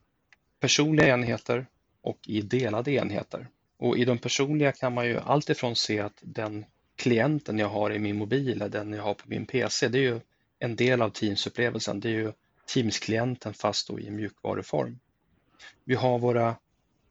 [0.61, 1.66] personliga enheter
[2.03, 3.48] och i delade enheter.
[3.79, 6.64] Och i de personliga kan man ju alltifrån se att den
[6.96, 10.03] klienten jag har i min mobil, eller den jag har på min PC, det är
[10.03, 10.20] ju
[10.60, 12.00] en del av Teams-upplevelsen.
[12.00, 12.32] Det är ju
[12.66, 14.98] Teams-klienten fast då i mjukvaruform.
[15.84, 16.56] Vi har våra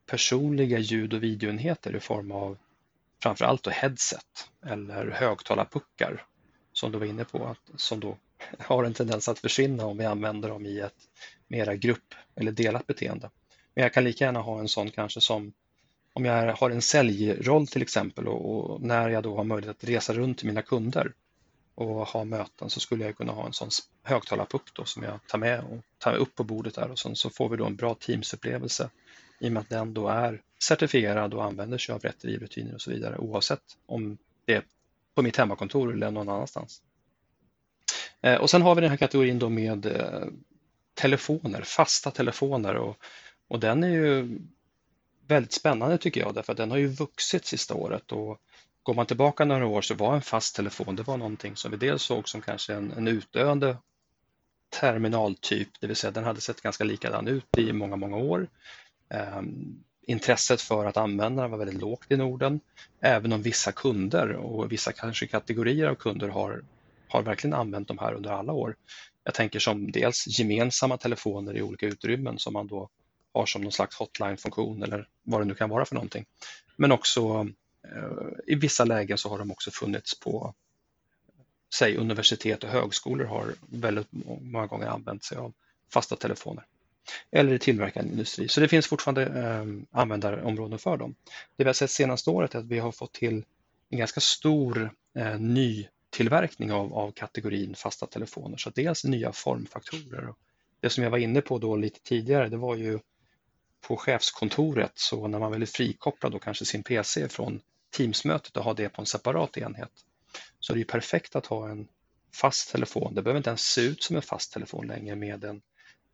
[0.05, 2.57] personliga ljud och videoenheter i form av
[3.23, 6.25] framförallt då headset eller högtalarpuckar
[6.73, 8.17] som du var inne på, att, som då
[8.59, 11.07] har en tendens att försvinna om vi använder dem i ett
[11.47, 13.29] mera grupp eller delat beteende.
[13.73, 15.53] Men jag kan lika gärna ha en sån kanske som
[16.13, 19.89] om jag har en säljroll till exempel och, och när jag då har möjlighet att
[19.89, 21.13] resa runt till mina kunder
[21.79, 23.69] och ha möten så skulle jag kunna ha en sån
[24.03, 27.29] högtalarpuck då som jag tar med och tar upp på bordet där och sen så
[27.29, 28.89] får vi då en bra Teams-upplevelse
[29.39, 32.81] i och med att den då är certifierad och använder sig av rätt drivrutiner och
[32.81, 34.63] så vidare oavsett om det är
[35.15, 36.81] på mitt hemmakontor eller någon annanstans.
[38.21, 40.27] Eh, och sen har vi den här kategorin då med eh,
[40.93, 42.97] telefoner, fasta telefoner och,
[43.47, 44.39] och den är ju
[45.27, 48.41] väldigt spännande tycker jag därför att den har ju vuxit sista året och
[48.83, 51.77] går man tillbaka några år så var en fast telefon, det var någonting som vi
[51.77, 53.77] dels såg som kanske en, en utdöende
[54.69, 58.47] terminaltyp, det vill säga den hade sett ganska likadan ut i många, många år.
[59.37, 62.59] Um, intresset för att använda den var väldigt lågt i Norden,
[63.01, 66.63] även om vissa kunder och vissa kanske kategorier av kunder har,
[67.07, 68.75] har verkligen använt de här under alla år.
[69.23, 72.89] Jag tänker som dels gemensamma telefoner i olika utrymmen som man då
[73.33, 76.25] har som någon slags hotline-funktion eller vad det nu kan vara för någonting.
[76.75, 77.47] Men också
[77.87, 80.53] Eh, i vissa lägen så har de också funnits på
[81.75, 84.07] säg universitet och högskolor har väldigt
[84.41, 85.53] många gånger använt sig av
[85.89, 86.65] fasta telefoner
[87.31, 88.47] eller i tillverkande industri.
[88.47, 91.15] Så det finns fortfarande eh, användarområden för dem.
[91.55, 93.43] Det vi har sett senaste året är att vi har fått till
[93.89, 98.57] en ganska stor eh, ny tillverkning av, av kategorin fasta telefoner.
[98.57, 100.33] Så dels nya formfaktorer.
[100.79, 102.99] Det som jag var inne på då lite tidigare, det var ju
[103.81, 108.73] på chefskontoret så när man vill frikoppla då kanske sin PC från Teamsmötet och ha
[108.73, 109.91] det på en separat enhet
[110.59, 111.87] så det är perfekt att ha en
[112.35, 113.15] fast telefon.
[113.15, 115.61] Det behöver inte ens se ut som en fast telefon längre med en,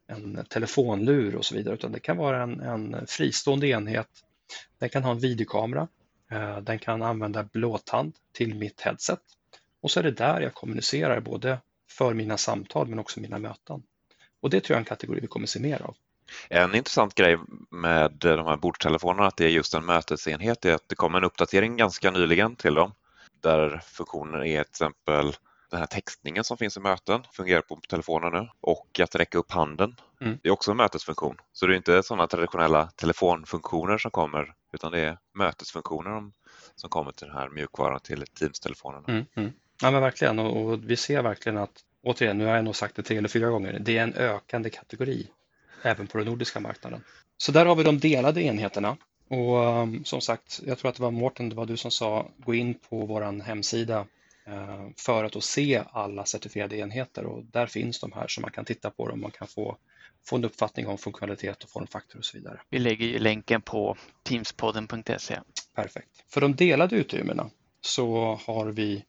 [0.08, 4.10] en telefonlur och så vidare utan det kan vara en, en fristående enhet.
[4.78, 5.88] Den kan ha en videokamera.
[6.32, 9.20] Eh, den kan använda blåtand till mitt headset
[9.82, 11.60] och så är det där jag kommunicerar både
[11.90, 13.84] för mina samtal men också mina möten.
[14.40, 15.96] Och det tror jag är en kategori vi kommer se mer av.
[16.50, 17.38] En intressant grej
[17.72, 21.24] med de här bordstelefonerna att det är just en mötesenhet är att det kom en
[21.24, 22.92] uppdatering ganska nyligen till dem
[23.42, 25.36] där funktionen är till exempel
[25.70, 29.52] den här textningen som finns i möten fungerar på telefonen nu och att räcka upp
[29.52, 29.96] handen.
[30.22, 30.40] Mm.
[30.44, 31.38] Det är också en mötesfunktion.
[31.54, 36.32] Så det är inte sådana traditionella telefonfunktioner som kommer utan det är mötesfunktioner
[36.76, 39.04] som kommer till den här mjukvaran till Teams-telefonerna.
[39.08, 39.52] Mm, mm.
[39.82, 42.96] Ja men verkligen och, och, vi ser verkligen att återigen, nu har jag nog sagt
[42.96, 45.28] det tre eller fyra gånger, det är en ökande kategori
[45.86, 47.04] även på den nordiska marknaden.
[47.38, 48.98] Så där har vi de delade enheterna.
[49.28, 52.30] Och um, som sagt, jag tror att det var Mårten, det var du som sa,
[52.38, 54.00] gå in på vår hemsida
[54.48, 58.66] uh, för att se alla certifierade enheter och där finns de här så man kan
[58.66, 59.78] titta på dem, man kan få,
[60.26, 62.62] få en uppfattning om funktionalitet och formfaktor och så vidare.
[62.70, 65.40] Vi lägger ju länken på teamspodden.se.
[65.76, 66.24] Perfekt.
[66.28, 67.50] För de delade utrymmena
[67.82, 69.06] så har vi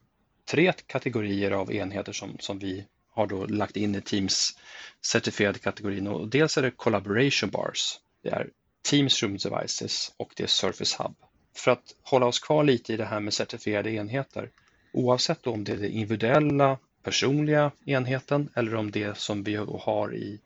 [0.51, 2.87] tre kategorier av enheter som, som vi
[3.17, 4.59] har då lagt in i Teams
[5.07, 8.01] certifierade kategorin och dels är det collaboration bars.
[8.23, 8.51] Det är
[8.91, 11.15] Teams Room Devices och det är Surface Hub.
[11.57, 14.51] För att hålla oss kvar lite i det här med certifierade enheter,
[14.93, 20.15] oavsett om det är den individuella personliga enheten eller om det är som vi har
[20.15, 20.41] i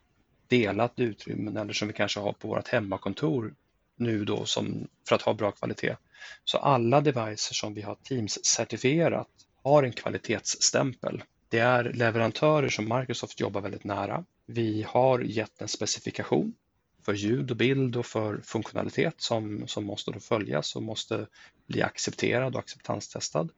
[0.48, 3.54] delat utrymmen eller som vi kanske har på vårt hemmakontor
[3.96, 5.96] nu då som, för att ha bra kvalitet.
[6.44, 9.26] Så alla devices som vi har Teams-certifierat
[9.62, 14.24] har en kvalitetsstämpel det är leverantörer som Microsoft jobbar väldigt nära.
[14.46, 16.54] Vi har gett en specifikation
[17.02, 21.26] för ljud och bild och för funktionalitet som, som måste då följas och måste
[21.66, 23.48] bli accepterad och acceptanstestad.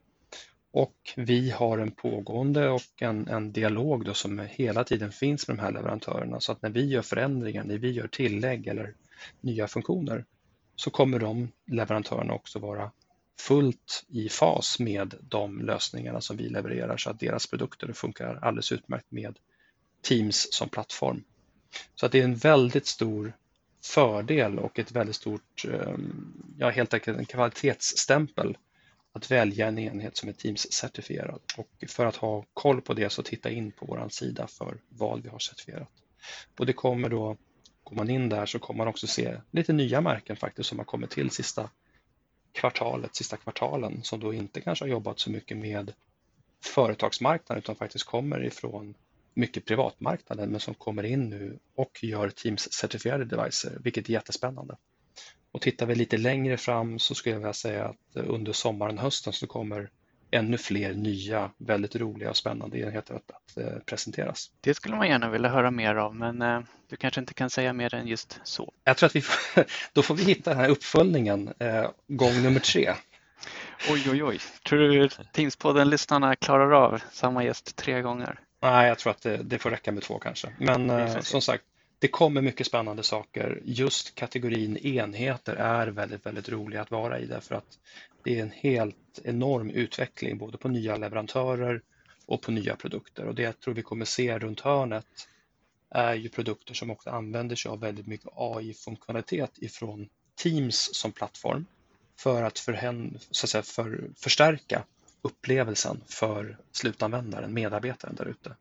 [0.71, 5.57] Och vi har en pågående och en, en dialog då som hela tiden finns med
[5.57, 8.93] de här leverantörerna så att när vi gör förändringar, när vi gör tillägg eller
[9.41, 10.25] nya funktioner
[10.75, 12.91] så kommer de leverantörerna också vara
[13.39, 18.71] fullt i fas med de lösningarna som vi levererar så att deras produkter funkar alldeles
[18.71, 19.39] utmärkt med
[20.01, 21.23] Teams som plattform.
[21.95, 23.33] Så att det är en väldigt stor
[23.85, 28.57] fördel och ett väldigt stort, ehm, ja helt enkelt en kvalitetsstämpel
[29.13, 31.39] att välja en enhet som är Teams-certifierad.
[31.57, 35.23] Och för att ha koll på det så titta in på vår sida för vad
[35.23, 35.89] vi har certifierat.
[36.59, 37.37] Och det kommer då,
[37.83, 40.85] går man in där så kommer man också se lite nya märken faktiskt som har
[40.85, 41.69] kommit till sista
[42.53, 45.93] kvartalet, sista kvartalen som då inte kanske har jobbat så mycket med
[46.63, 48.93] företagsmarknaden utan faktiskt kommer ifrån
[49.33, 54.77] mycket privatmarknaden men som kommer in nu och gör Teams-certifierade devices, vilket är jättespännande.
[55.51, 59.33] Och tittar vi lite längre fram så skulle jag vilja säga att under sommaren, hösten
[59.33, 59.89] så kommer
[60.33, 64.51] ännu fler nya, väldigt roliga och spännande enheter att, att eh, presenteras.
[64.61, 67.73] Det skulle man gärna vilja höra mer av, men eh, du kanske inte kan säga
[67.73, 68.73] mer än just så.
[68.83, 72.59] Jag tror att vi får, då får vi hitta den här uppföljningen eh, gång nummer
[72.59, 72.93] tre.
[73.89, 74.39] Oj, oj, oj.
[74.67, 78.39] Tror du Teamspodden-lyssnarna klarar av samma gäst tre gånger?
[78.61, 80.53] Nej, jag tror att det, det får räcka med två kanske.
[80.57, 81.63] Men eh, som sagt,
[82.03, 83.61] det kommer mycket spännande saker.
[83.65, 87.79] Just kategorin enheter är väldigt, väldigt rolig att vara i därför att
[88.23, 91.81] det är en helt enorm utveckling både på nya leverantörer
[92.25, 93.25] och på nya produkter.
[93.25, 95.05] Och det jag tror vi kommer se runt hörnet
[95.89, 101.65] är ju produkter som också använder sig av väldigt mycket AI-funktionalitet ifrån Teams som plattform
[102.15, 104.83] för att, för, så att säga, för, förstärka
[105.21, 108.55] upplevelsen för slutanvändaren, medarbetaren där ute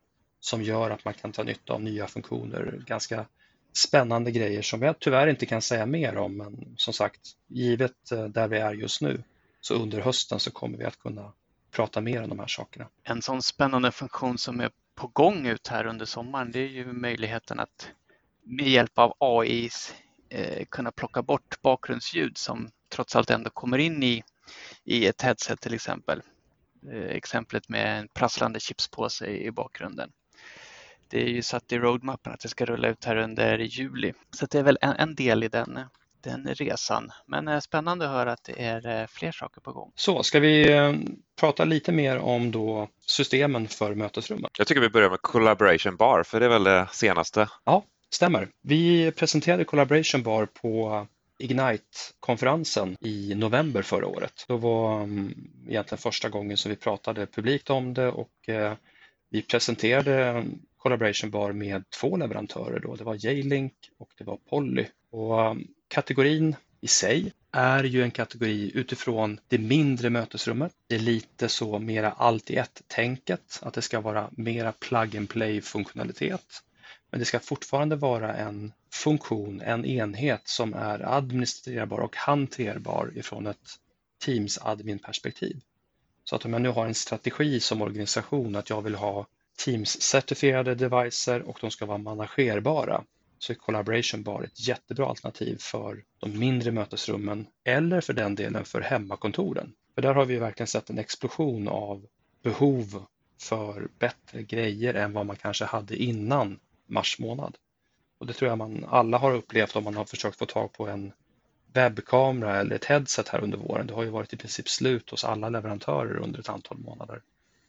[0.45, 2.83] som gör att man kan ta nytta av nya funktioner.
[2.87, 3.27] Ganska
[3.73, 8.25] spännande grejer som jag tyvärr inte kan säga mer om men som sagt, givet eh,
[8.25, 9.23] där vi är just nu
[9.61, 11.33] så under hösten så kommer vi att kunna
[11.71, 12.89] prata mer om de här sakerna.
[13.03, 16.93] En sån spännande funktion som är på gång ut här under sommaren det är ju
[16.93, 17.91] möjligheten att
[18.43, 19.71] med hjälp av AI
[20.29, 24.23] eh, kunna plocka bort bakgrundsljud som trots allt ändå kommer in i,
[24.85, 26.23] i ett headset till exempel.
[26.93, 30.13] Eh, exemplet med en prasslande chipspåse i bakgrunden.
[31.13, 34.13] Det är ju satt i roadmappen att det ska rulla ut här under juli.
[34.31, 35.81] Så det är väl en, en del i den,
[36.25, 37.11] den resan.
[37.27, 39.93] Men eh, spännande att höra att det är eh, fler saker på gång.
[39.95, 40.67] Så ska vi
[41.41, 44.51] prata lite mer om då systemen för mötesrummen?
[44.59, 47.49] Jag tycker vi börjar med Collaboration Bar, för det är väl det senaste?
[47.65, 48.49] Ja, stämmer.
[48.63, 51.07] Vi presenterade Collaboration Bar på
[51.39, 54.45] Ignite-konferensen i november förra året.
[54.49, 55.35] Då var mm,
[55.69, 58.75] egentligen första gången som vi pratade publikt om det och eh,
[59.31, 60.45] vi presenterade
[60.83, 62.81] Collaboration Bar med två leverantörer.
[62.81, 62.97] Då.
[62.97, 64.87] Det var J-Link och det var Polly.
[65.11, 70.73] Och um, kategorin i sig är ju en kategori utifrån det mindre mötesrummet.
[70.87, 75.29] Det är lite så mera allt i ett-tänket, att det ska vara mera plug and
[75.29, 76.63] play funktionalitet.
[77.11, 83.47] Men det ska fortfarande vara en funktion, en enhet som är administrerbar och hanterbar ifrån
[83.47, 83.79] ett
[84.25, 85.61] Teams admin-perspektiv.
[86.25, 90.75] Så att om jag nu har en strategi som organisation att jag vill ha Teams-certifierade
[90.75, 93.05] devices och de ska vara managerbara
[93.39, 98.65] så är Collaboration Bar ett jättebra alternativ för de mindre mötesrummen eller för den delen
[98.65, 99.73] för hemmakontoren.
[99.95, 102.07] För där har vi verkligen sett en explosion av
[102.43, 103.05] behov
[103.41, 107.57] för bättre grejer än vad man kanske hade innan mars månad.
[108.19, 110.89] Och det tror jag man alla har upplevt om man har försökt få tag på
[110.89, 111.13] en
[111.73, 113.87] webbkamera eller ett headset här under våren.
[113.87, 117.23] Det har ju varit i princip slut hos alla leverantörer under ett antal månader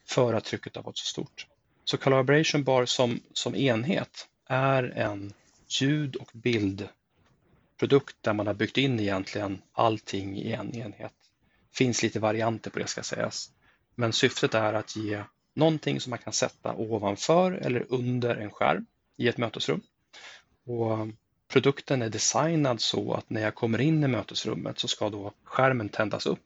[0.05, 1.47] för att trycket har varit så stort.
[1.85, 5.33] Så Collaboration Bar som, som enhet är en
[5.67, 11.13] ljud och bildprodukt där man har byggt in egentligen allting i en enhet.
[11.69, 13.51] Det finns lite varianter på det ska sägas.
[13.95, 18.85] Men syftet är att ge någonting som man kan sätta ovanför eller under en skärm
[19.17, 19.81] i ett mötesrum.
[20.65, 21.07] Och
[21.47, 25.89] produkten är designad så att när jag kommer in i mötesrummet så ska då skärmen
[25.89, 26.43] tändas upp.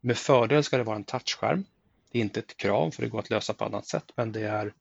[0.00, 1.64] Med fördel ska det vara en touchskärm
[2.10, 4.40] det är inte ett krav för det går att lösa på annat sätt men det
[4.40, 4.72] är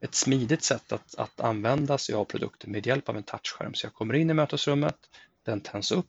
[0.00, 3.74] ett smidigt sätt att, att använda sig av produkten med hjälp av en touchskärm.
[3.74, 4.96] Så jag kommer in i mötesrummet,
[5.42, 6.06] den tänds upp,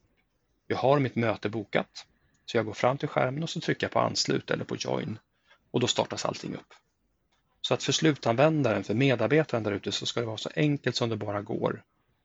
[0.68, 2.06] jag har mitt möte bokat.
[2.46, 5.20] Så jag går fram till skärmen och så trycker jag på anslut eller på join
[5.72, 6.74] och då startas allting upp.
[7.62, 11.10] Så att för slutanvändaren, för medarbetaren där ute så ska det vara så enkelt som
[11.10, 11.84] det bara går.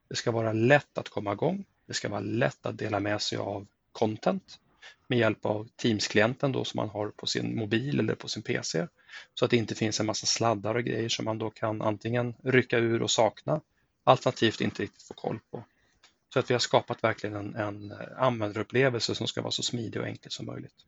[0.09, 1.65] Det ska vara lätt att komma igång.
[1.87, 4.59] Det ska vara lätt att dela med sig av content
[5.13, 8.87] med hjälp av Teams-klienten då som man har på sin mobil eller på sin PC.
[9.35, 12.35] Så att det inte finns en massa sladdar och grejer som man då kan antingen
[12.45, 13.61] rycka ur och sakna
[14.05, 15.65] alternativt inte riktigt få koll på.
[16.33, 20.09] Så att vi har skapat verkligen en, en användarupplevelse som ska vara så smidig och
[20.09, 20.87] enkel som möjligt.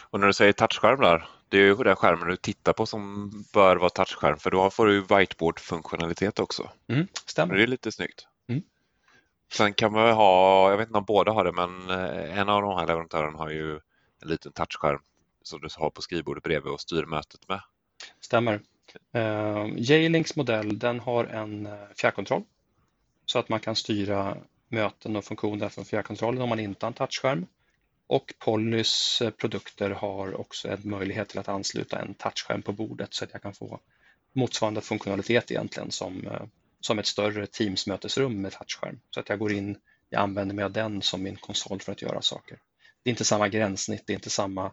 [0.00, 3.30] Och när du säger touchskärm där, det är ju den skärmen du tittar på som
[3.54, 6.70] bör vara touchskärm för då får du whiteboard-funktionalitet också.
[6.88, 7.54] Mm, stämmer.
[7.54, 8.26] Det är lite snyggt.
[9.52, 12.62] Sen kan man ha, jag vet inte om båda har det, men eh, en av
[12.62, 13.72] de här leverantörerna har ju
[14.22, 15.00] en liten touchskärm
[15.42, 17.60] som du har på skrivbordet bredvid och styr mötet med.
[18.20, 18.60] Stämmer.
[19.16, 22.42] Uh, J-Links modell den har en eh, fjärrkontroll
[23.26, 24.36] så att man kan styra
[24.68, 27.46] möten och funktioner från fjärrkontrollen om man inte har en touchskärm.
[28.06, 33.24] Och Pollys produkter har också en möjlighet till att ansluta en touchskärm på bordet så
[33.24, 33.80] att jag kan få
[34.32, 36.28] motsvarande funktionalitet egentligen som,
[36.80, 39.00] som ett större Teams-mötesrum med touchskärm.
[39.10, 42.02] Så att jag går in, jag använder mig av den som min konsol för att
[42.02, 42.58] göra saker.
[43.02, 44.72] Det är inte samma gränssnitt, det är inte samma,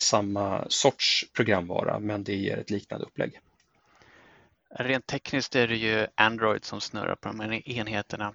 [0.00, 3.40] samma sorts programvara, men det ger ett liknande upplägg.
[4.70, 8.34] Rent tekniskt är det ju Android som snurrar på de här enheterna,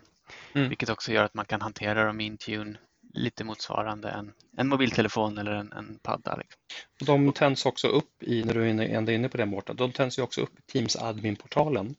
[0.54, 0.70] mm.
[0.70, 2.78] vilket också gör att man kan hantera dem i Intune
[3.14, 6.36] lite motsvarande en, en mobiltelefon eller en, en padda.
[6.36, 6.62] Liksom.
[7.06, 10.20] De tänds också upp i, när du är inne, inne på det Mårten, de tänds
[10.20, 11.96] ju också upp i Teams admin-portalen,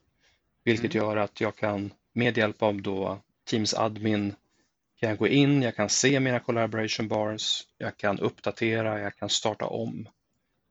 [0.65, 1.07] vilket mm.
[1.07, 4.35] gör att jag kan med hjälp av då Teams admin
[5.01, 9.29] kan jag gå in, jag kan se mina collaboration bars, jag kan uppdatera, jag kan
[9.29, 10.09] starta om.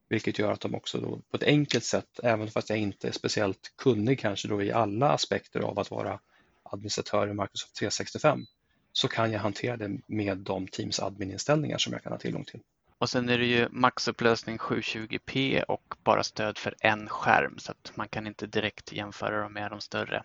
[0.09, 3.11] Vilket gör att de också då på ett enkelt sätt, även fast jag inte är
[3.11, 6.19] speciellt kunnig kanske då i alla aspekter av att vara
[6.63, 8.45] administratör i Microsoft 365,
[8.93, 12.59] så kan jag hantera det med de Teams admin-inställningar som jag kan ha tillgång till.
[13.01, 17.91] Och sen är det ju maxupplösning 720p och bara stöd för en skärm så att
[17.95, 20.23] man kan inte direkt jämföra dem med de större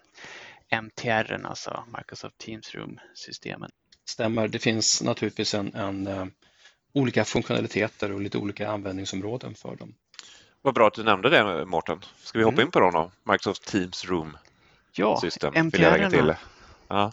[0.82, 3.70] MTR, alltså Microsoft Teams Room-systemen.
[4.04, 6.26] Stämmer, det finns naturligtvis en, en uh,
[6.92, 9.94] olika funktionaliteter och lite olika användningsområden för dem.
[10.62, 12.00] Vad bra att du nämnde det Mårten.
[12.16, 12.66] Ska vi hoppa mm.
[12.66, 13.10] in på dem då?
[13.32, 14.36] Microsoft Teams Room
[14.92, 15.54] ja, System.
[15.66, 16.36] MTR.
[16.88, 17.12] Ja.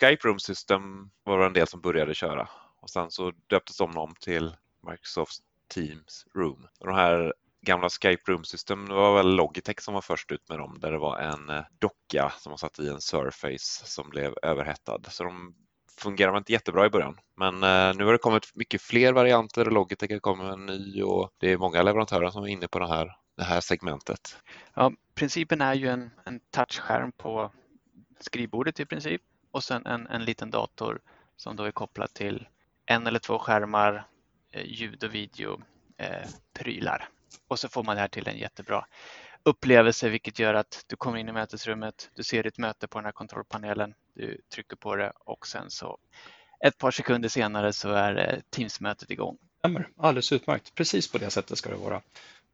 [0.00, 2.48] Skype Room System var en del som började köra
[2.80, 4.56] och sen så döptes de om till
[4.90, 6.66] Microsoft Teams Room.
[6.80, 10.58] Och de här gamla Skype Room-systemen, det var väl Logitech som var först ut med
[10.58, 14.34] dem där det var en eh, docka som man satt i en Surface som blev
[14.42, 15.00] överhettad.
[15.08, 15.54] Så de
[16.00, 17.18] fungerade inte jättebra i början.
[17.36, 19.64] Men eh, nu har det kommit mycket fler varianter.
[19.64, 22.78] Logitech har kommit med en ny och det är många leverantörer som är inne på
[22.78, 24.36] det här, det här segmentet.
[24.74, 27.52] Ja, principen är ju en, en touchskärm på
[28.20, 31.00] skrivbordet i princip och sen en, en liten dator
[31.36, 32.48] som då är kopplad till
[32.86, 34.06] en eller två skärmar,
[34.54, 37.00] Eh, ljud och videoprylar.
[37.00, 37.06] eh.
[37.48, 38.86] Och så får man det här till en jättebra
[39.42, 43.04] upplevelse vilket gör att du kommer in i mötesrummet, du ser ditt möte på den
[43.04, 45.98] här kontrollpanelen, du trycker på det och sen så
[46.64, 49.38] ett par sekunder senare så är eh, Teams-mötet igång.
[49.96, 52.02] Alldeles utmärkt, precis på det sättet ska det vara.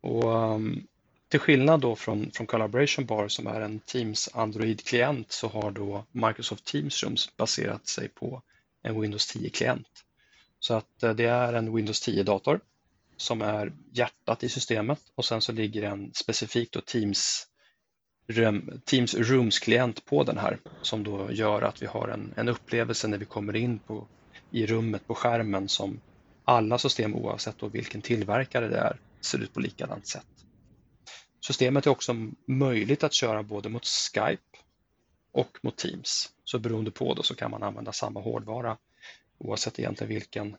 [0.01, 0.87] Och, um,
[1.29, 6.05] till skillnad då från, från Collaboration Bar som är en Teams Android-klient så har då
[6.13, 8.43] Microsoft Teams Rooms baserat sig på
[8.83, 10.05] en Windows 10-klient.
[10.61, 12.61] Så att eh, det är en Windows 10-dator
[13.17, 17.47] som är hjärtat i systemet och sen så ligger en specifikt Teams,
[18.85, 23.19] Teams Rooms-klient på den här som då gör att vi har en, en upplevelse när
[23.19, 24.07] vi kommer in på,
[24.51, 26.01] i rummet på skärmen som
[26.45, 30.27] alla system oavsett då vilken tillverkare det är ser ut på likadant sätt.
[31.41, 32.15] Systemet är också
[32.47, 34.59] möjligt att köra både mot Skype
[35.33, 36.33] och mot Teams.
[36.45, 38.77] Så beroende på då så kan man använda samma hårdvara
[39.41, 40.57] oavsett egentligen vilken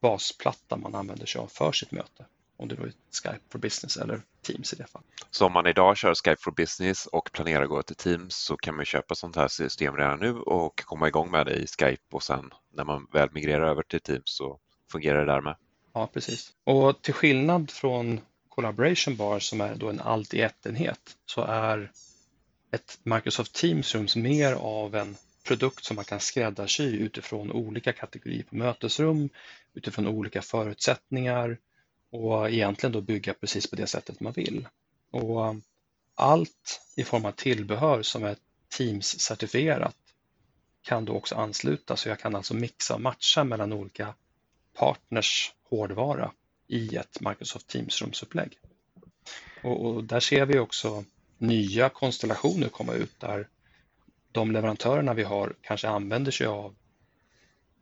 [0.00, 2.26] basplatta man använder sig av för sitt möte.
[2.56, 5.08] Om det då är Skype for Business eller Teams i det fallet.
[5.30, 8.56] Så om man idag kör Skype for Business och planerar att gå till Teams så
[8.56, 12.02] kan man köpa sånt här system redan nu och komma igång med det i Skype
[12.12, 14.58] och sen när man väl migrerar över till Teams så
[14.92, 15.56] fungerar det där med.
[15.92, 16.52] Ja, precis.
[16.64, 21.92] Och till skillnad från Collaboration Bar som är då en allt i ett-enhet så är
[22.70, 25.16] ett Microsoft Teams Rooms mer av en
[25.46, 29.28] produkt som man kan skräddarsy utifrån olika kategorier på mötesrum,
[29.74, 31.58] utifrån olika förutsättningar
[32.10, 34.68] och egentligen då bygga precis på det sättet man vill.
[35.10, 35.62] Och um,
[36.14, 38.36] allt i form av tillbehör som är
[38.78, 39.96] Teams-certifierat
[40.82, 44.14] kan då också anslutas så jag kan alltså mixa och matcha mellan olika
[44.74, 46.32] partners hårdvara
[46.66, 48.58] i ett Microsoft Teams-rumsupplägg.
[49.62, 51.04] Och, och där ser vi också
[51.38, 53.48] nya konstellationer komma ut där
[54.36, 56.74] de leverantörerna vi har kanske använder sig av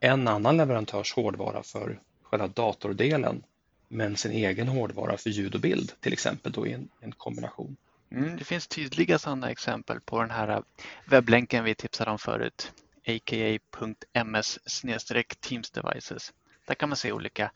[0.01, 3.45] en annan leverantörs hårdvara för själva datordelen
[3.89, 7.77] men sin egen hårdvara för ljud och bild till exempel då i en, en kombination.
[8.11, 10.61] Mm, det finns tydliga sådana exempel på den här äh,
[11.07, 12.73] webblänken vi tipsade om förut,
[13.07, 14.59] aka.ms
[15.41, 16.33] Teams Devices.
[16.67, 17.51] Där kan man se olika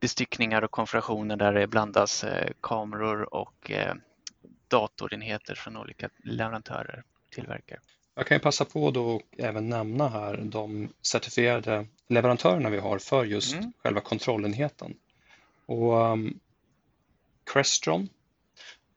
[0.00, 3.94] bestyckningar och konfigurationer där det blandas äh, kameror och äh,
[4.68, 7.80] datorenheter från olika leverantörer tillverkare.
[8.14, 13.24] Jag kan passa på då och även nämna här de certifierade leverantörerna vi har för
[13.24, 13.72] just mm.
[13.82, 14.94] själva kontrollenheten.
[15.66, 16.40] Och um,
[17.44, 18.08] Crestron,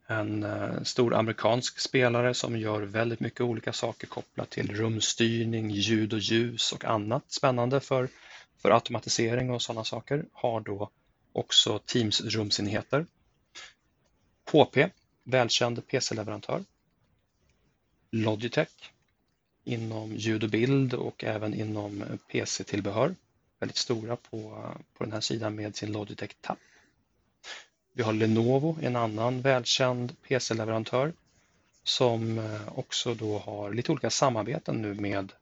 [0.07, 6.13] en uh, stor amerikansk spelare som gör väldigt mycket olika saker kopplat till rumstyrning, ljud
[6.13, 8.09] och ljus och annat spännande för,
[8.57, 10.89] för automatisering och sådana saker, har då
[11.33, 13.05] också Teams-rumsenheter.
[14.51, 14.77] HP,
[15.23, 16.63] välkänd PC-leverantör.
[18.11, 18.91] Logitech
[19.67, 23.15] inom ljud och bild och även inom PC-tillbehör.
[23.59, 26.57] Väldigt stora på, på den här sidan med sin Logitech Tap.
[27.93, 31.13] Vi har Lenovo, en annan välkänd PC-leverantör
[31.83, 35.33] som eh, också då har lite olika samarbeten nu med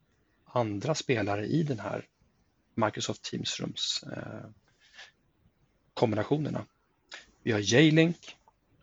[0.45, 2.05] andra spelare i den här
[2.73, 4.49] Microsoft Teams-rums eh,
[5.93, 6.65] kombinationerna.
[7.43, 8.35] Vi har J-Link,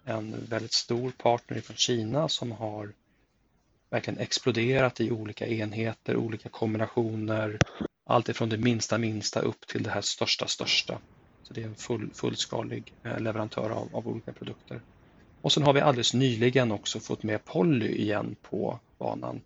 [0.04, 2.92] en väldigt stor partner från Kina som har
[3.92, 7.58] verkligen exploderat i olika enheter, olika kombinationer,
[8.06, 10.98] allt ifrån det minsta minsta upp till det här största största.
[11.42, 14.82] Så det är en full, fullskalig eh, leverantör av, av olika produkter.
[15.42, 19.40] Och sen har vi alldeles nyligen också fått med Polly igen på banan.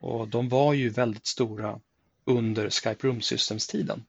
[0.00, 1.80] Och de var ju väldigt stora
[2.26, 4.04] under Skype Room Systems-tiden.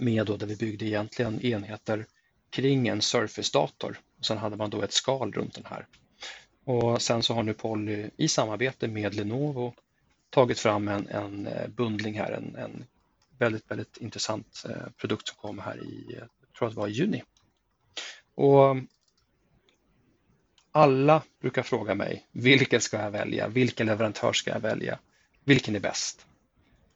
[0.00, 2.06] Med då där vi byggde egentligen enheter
[2.50, 3.98] kring en Surface-dator.
[4.22, 5.86] Sen hade man då ett skal runt den här.
[6.64, 9.74] Och sen så har nu Polly i samarbete med Lenovo
[10.30, 12.84] tagit fram en, en eh, bundling här, en, en
[13.38, 16.92] väldigt, väldigt intressant eh, produkt som kom här i, jag tror att det var i
[16.92, 17.22] juni.
[18.34, 18.86] Och mm,
[20.72, 23.48] alla brukar fråga mig, vilken ska jag välja?
[23.48, 24.98] Vilken leverantör ska jag välja?
[25.44, 26.26] Vilken är bäst?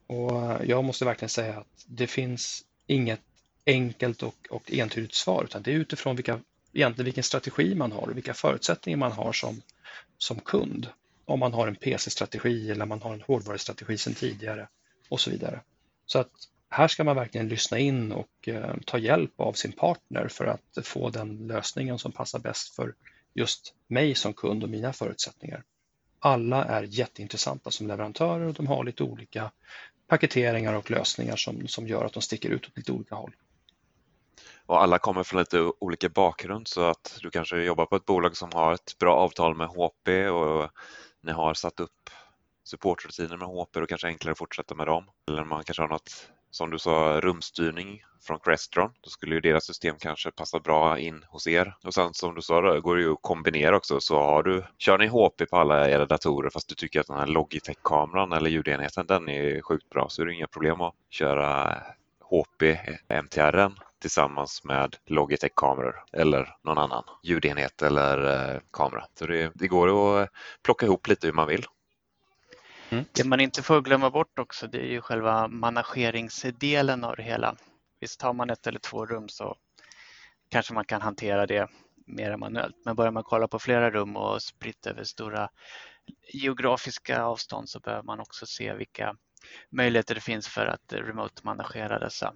[0.06, 3.20] Och jag måste verkligen säga att det finns inget
[3.66, 6.40] enkelt och, och entydigt svar, utan det är utifrån vilka,
[6.74, 9.62] egentligen vilken strategi man har och vilka förutsättningar man har som,
[10.18, 10.88] som kund.
[11.24, 14.68] Om man har en PC-strategi eller man har en hårdvarustrategi sedan tidigare
[15.08, 15.60] och så vidare.
[16.06, 16.30] Så att
[16.68, 20.86] här ska man verkligen lyssna in och eh, ta hjälp av sin partner för att
[20.86, 22.94] få den lösningen som passar bäst för
[23.34, 25.62] just mig som kund och mina förutsättningar.
[26.18, 29.50] Alla är jätteintressanta som leverantörer och de har lite olika
[30.06, 33.32] paketeringar och lösningar som, som gör att de sticker ut åt lite olika håll.
[34.66, 38.36] Och alla kommer från lite olika bakgrund så att du kanske jobbar på ett bolag
[38.36, 40.70] som har ett bra avtal med HP och
[41.22, 42.10] ni har satt upp
[42.64, 45.04] supportrutiner med HP och kanske enklare att fortsätta med dem.
[45.28, 48.90] Eller man kanske har något, som du sa, rumstyrning från Crestron.
[49.00, 51.76] Då skulle ju deras system kanske passa bra in hos er.
[51.82, 54.00] Och sen som du sa, då, går det ju att kombinera också.
[54.00, 57.18] Så har du, kör ni HP på alla era datorer fast du tycker att den
[57.18, 61.82] här Logitech-kameran eller ljudenheten den är sjukt bra så är det inga problem att köra
[62.20, 62.62] HP
[63.08, 63.70] MTR
[64.04, 69.06] tillsammans med Logitech-kameror eller någon annan ljudenhet eller eh, kamera.
[69.18, 70.30] Så det, det, går att
[70.62, 71.64] plocka ihop lite hur man vill.
[72.90, 73.04] Mm.
[73.12, 77.56] Det man inte får glömma bort också det är ju själva manageringsdelen av det hela.
[78.00, 79.56] Visst har man ett eller två rum så
[80.48, 81.68] kanske man kan hantera det
[82.06, 82.76] mer manuellt.
[82.84, 85.48] Men börjar man kolla på flera rum och spritt över stora
[86.32, 89.16] geografiska avstånd så behöver man också se vilka
[89.70, 92.34] möjligheter det finns för att remote-managera dessa.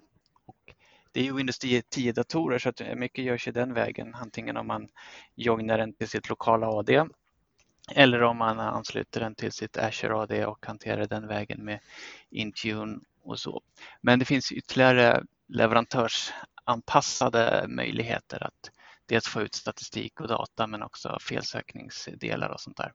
[1.12, 4.66] Det är ju Windows 10-datorer så att eh, mycket görs ju den vägen, antingen om
[4.66, 4.88] man
[5.34, 7.08] joinar den till sitt lokala AD
[7.90, 11.80] eller om man ansluter den till sitt Azure AD och hanterar den vägen med
[12.30, 13.62] Intune och så.
[14.00, 18.70] Men det finns ytterligare leverantörsanpassade möjligheter att
[19.06, 22.92] dels få ut statistik och data men också felsökningsdelar och sånt där.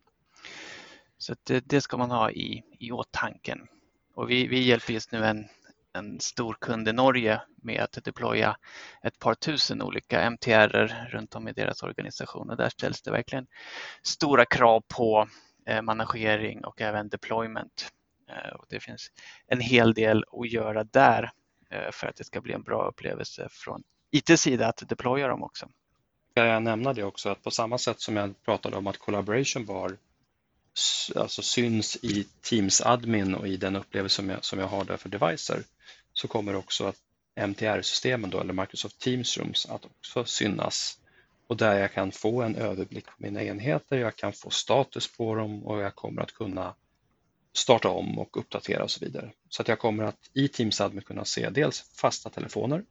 [1.18, 3.68] Så det, eh, det, ska man ha i, i åtanken.
[4.14, 5.48] Och vi, vi hjälper just nu en,
[5.94, 8.58] en stor kund i Norge med att deploya
[9.04, 13.48] ett par tusen olika MTR runt om i deras organisation och där ställs det verkligen
[14.04, 15.28] stora krav på
[15.66, 17.92] eh, managering och även deployment.
[18.30, 19.12] Eh, och det finns
[19.48, 21.32] en hel del att göra där
[21.70, 25.70] eh, för att det ska bli en bra upplevelse från IT-sida att deploya dem också.
[26.34, 29.98] Jag nämna det också att på samma sätt som jag pratade om att Collaboration var
[31.16, 34.98] alltså syns i Teams admin och i den upplevelse som jag, som jag har där
[34.98, 35.64] för devicer
[36.14, 36.96] så kommer också att
[37.36, 41.00] MTR-systemen då, eller Microsoft Teams Rooms att också synas
[41.48, 45.36] och där jag kan få en överblick på mina enheter, jag kan få status på
[45.36, 46.76] dem och jag kommer att kunna
[47.54, 49.32] starta om och uppdatera och så vidare.
[49.50, 52.84] Så att jag kommer att i Teams Admin kunna se dels fasta telefoner,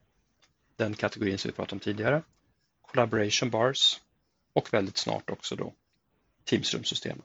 [0.76, 2.22] den kategorin som vi pratade om tidigare,
[2.83, 4.01] collaboration bars
[4.53, 5.74] och väldigt snart också då
[6.45, 7.24] Teams Room-systemet.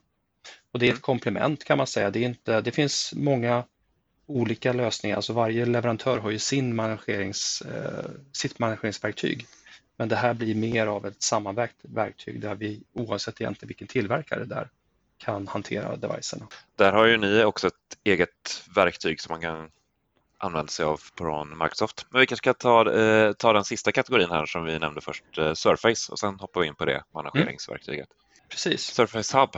[0.72, 1.00] Och det är ett mm.
[1.00, 2.10] komplement kan man säga.
[2.10, 3.64] Det, är inte, det finns många
[4.26, 9.46] olika lösningar, alltså varje leverantör har ju sin managerings, eh, sitt manageringsverktyg.
[9.96, 14.44] Men det här blir mer av ett sammanvägt verktyg där vi oavsett egentligen vilken tillverkare
[14.44, 14.68] där
[15.18, 16.48] kan hantera devicerna.
[16.76, 17.74] Där har ju ni också ett
[18.04, 19.70] eget verktyg som man kan
[20.38, 22.06] använder sig av från Microsoft.
[22.10, 25.38] Men vi kanske ska ta, eh, ta den sista kategorin här som vi nämnde först,
[25.38, 28.08] eh, Surface, och sen hoppar vi in på det manageringsverktyget.
[28.08, 28.48] Mm.
[28.48, 28.82] Precis.
[28.82, 29.50] Surface Hub.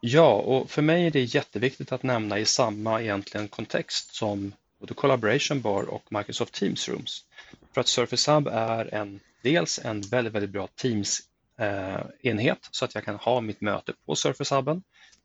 [0.00, 4.94] Ja, och för mig är det jätteviktigt att nämna i samma egentligen kontext som både
[4.94, 7.24] Collaboration Bar och Microsoft Teams Rooms.
[7.72, 12.94] För att Surface Hub är en, dels en väldigt, väldigt bra Teams-enhet eh, så att
[12.94, 14.82] jag kan ha mitt möte på Surface Hubben.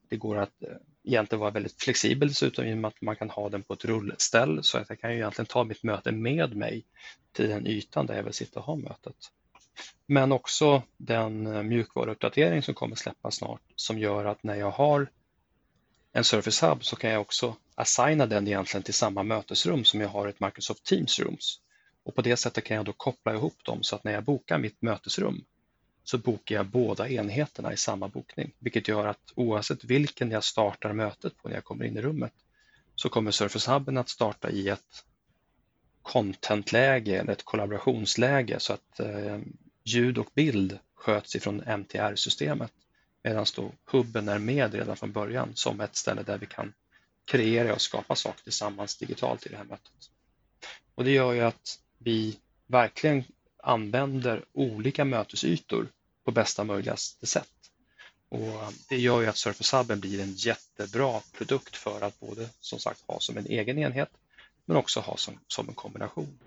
[0.09, 0.69] Det går att eh,
[1.03, 3.85] egentligen vara väldigt flexibel dessutom i och med att man kan ha den på ett
[3.85, 6.85] rullställ så att jag kan ju egentligen ta mitt möte med mig
[7.31, 9.15] till den ytan där jag vill sitta och ha mötet.
[10.13, 15.07] Men också den eh, mjukvaruuppdatering som kommer släppas snart som gör att när jag har
[16.11, 20.09] en Surface Hub så kan jag också assigna den egentligen till samma mötesrum som jag
[20.09, 21.59] har ett Microsoft Teams Rooms.
[22.03, 24.57] Och på det sättet kan jag då koppla ihop dem så att när jag bokar
[24.57, 25.43] mitt mötesrum
[26.03, 30.93] så bokar jag båda enheterna i samma bokning, vilket gör att oavsett vilken jag startar
[30.93, 32.33] mötet på när jag kommer in i rummet
[32.95, 35.05] så kommer Surface Hubben att starta i ett
[36.01, 39.39] contentläge eller ett kollaborationsläge så att eh,
[39.83, 42.71] ljud och bild sköts ifrån MTR-systemet
[43.23, 46.73] medan då hubben är med redan från början som ett ställe där vi kan
[47.25, 50.09] kreera och skapa saker tillsammans digitalt i det här mötet.
[50.95, 53.23] Och det gör ju att vi verkligen
[53.57, 55.87] använder olika mötesytor
[56.23, 57.49] på bästa möjliga sätt.
[58.29, 62.79] Och det gör ju att Surface Hubben blir en jättebra produkt för att både som
[62.79, 64.09] sagt ha som en egen enhet
[64.65, 66.39] men också ha som, som en kombination.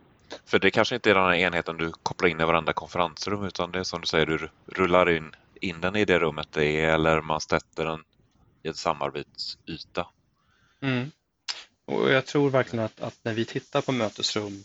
[0.45, 3.73] För det kanske inte är den här enheten du kopplar in i varandra konferensrum utan
[3.73, 6.95] det är som du säger, du rullar in, in den i det rummet det är
[6.95, 8.05] eller man sätter den
[8.63, 10.07] i en samarbetsyta.
[10.81, 11.11] Mm.
[11.85, 14.65] Och jag tror verkligen att, att, när vi tittar på mötesrum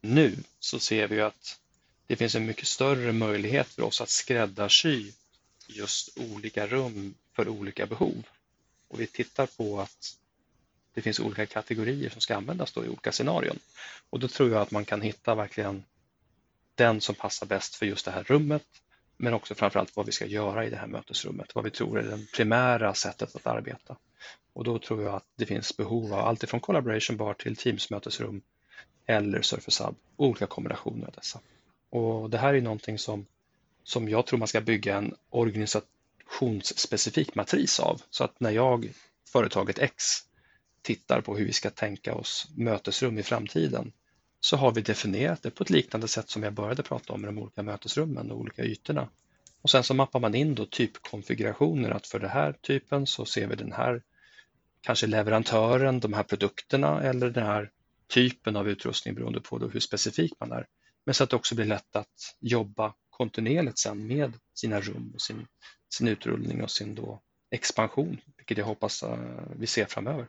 [0.00, 1.60] nu så ser vi att
[2.06, 5.12] det finns en mycket större möjlighet för oss att skräddarsy
[5.66, 8.22] just olika rum för olika behov.
[8.88, 10.16] Och vi tittar på att
[10.94, 13.58] det finns olika kategorier som ska användas då i olika scenarion.
[14.10, 15.84] Och då tror jag att man kan hitta verkligen
[16.74, 18.66] den som passar bäst för just det här rummet,
[19.16, 22.02] men också framförallt vad vi ska göra i det här mötesrummet, vad vi tror är
[22.02, 23.96] det primära sättet att arbeta.
[24.52, 28.42] Och då tror jag att det finns behov av allt ifrån collaboration bar till Teams-mötesrum
[29.06, 31.40] eller Surface Hub, olika kombinationer av dessa.
[31.90, 33.26] Och det här är någonting som,
[33.84, 38.02] som jag tror man ska bygga en organisationsspecifik matris av.
[38.10, 38.92] Så att när jag,
[39.28, 40.04] företaget X,
[40.82, 43.92] tittar på hur vi ska tänka oss mötesrum i framtiden
[44.40, 47.28] så har vi definierat det på ett liknande sätt som jag började prata om med
[47.28, 49.08] de olika mötesrummen och olika ytorna.
[49.62, 53.46] Och sen så mappar man in då typkonfigurationer att för den här typen så ser
[53.46, 54.02] vi den här
[54.80, 57.70] kanske leverantören, de här produkterna eller den här
[58.08, 60.66] typen av utrustning beroende på hur specifik man är.
[61.04, 65.20] Men så att det också blir lätt att jobba kontinuerligt sen med sina rum och
[65.20, 65.46] sin,
[65.94, 67.20] sin utrullning och sin då
[67.50, 69.18] expansion, vilket jag hoppas eh,
[69.56, 70.28] vi ser framöver.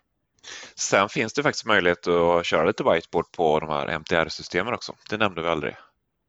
[0.75, 4.95] Sen finns det faktiskt möjlighet att köra lite whiteboard på de här MTR-systemen också.
[5.09, 5.75] Det nämnde vi aldrig.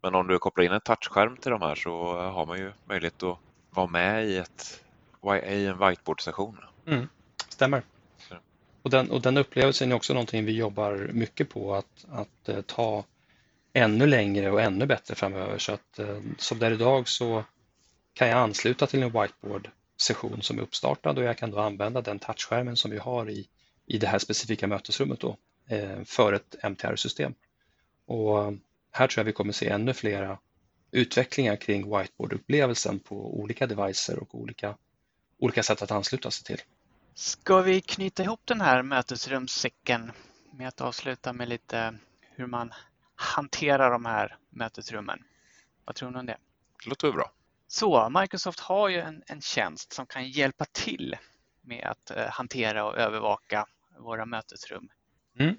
[0.03, 3.23] Men om du kopplar in en touchskärm till de här så har man ju möjlighet
[3.23, 3.39] att
[3.71, 4.81] vara med i, ett,
[5.47, 6.59] i en whiteboard-session.
[6.87, 7.09] Mm,
[7.49, 7.83] stämmer.
[8.83, 12.61] Och den, och den upplevelsen är också någonting vi jobbar mycket på att, att uh,
[12.61, 13.05] ta
[13.73, 15.59] ännu längre och ännu bättre framöver.
[15.59, 17.45] Så att uh, som det är idag så
[18.15, 22.19] kan jag ansluta till en whiteboard-session som är uppstartad och jag kan då använda den
[22.19, 23.49] touchskärmen som vi har i
[23.87, 25.37] i det här specifika mötesrummet då,
[25.69, 27.35] eh, för ett MTR-system.
[28.07, 28.53] Och
[28.91, 30.39] här tror jag vi kommer se ännu flera
[30.91, 34.77] utvecklingar kring whiteboard-upplevelsen på olika devicer och olika,
[35.39, 36.65] olika sätt att ansluta sig till.
[37.15, 40.13] Ska vi knyta ihop den här mötesrumssäcken
[40.51, 42.73] med att avsluta med lite hur man
[43.15, 45.19] hanterar de här mötesrummen?
[45.85, 46.37] Vad tror ni om det?
[46.85, 47.33] Det låter bra.
[47.69, 51.17] Så Microsoft har ju en, en tjänst som kan hjälpa till
[51.65, 53.67] med att eh, hantera och övervaka
[53.99, 54.89] våra mötesrum.
[55.39, 55.55] Mm.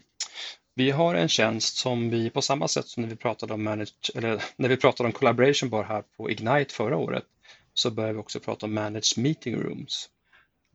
[0.75, 4.11] Vi har en tjänst som vi på samma sätt som när vi pratade om, manage,
[4.15, 7.25] eller när vi pratade om collaboration bar här på Ignite förra året
[7.73, 10.09] så börjar vi också prata om managed meeting rooms.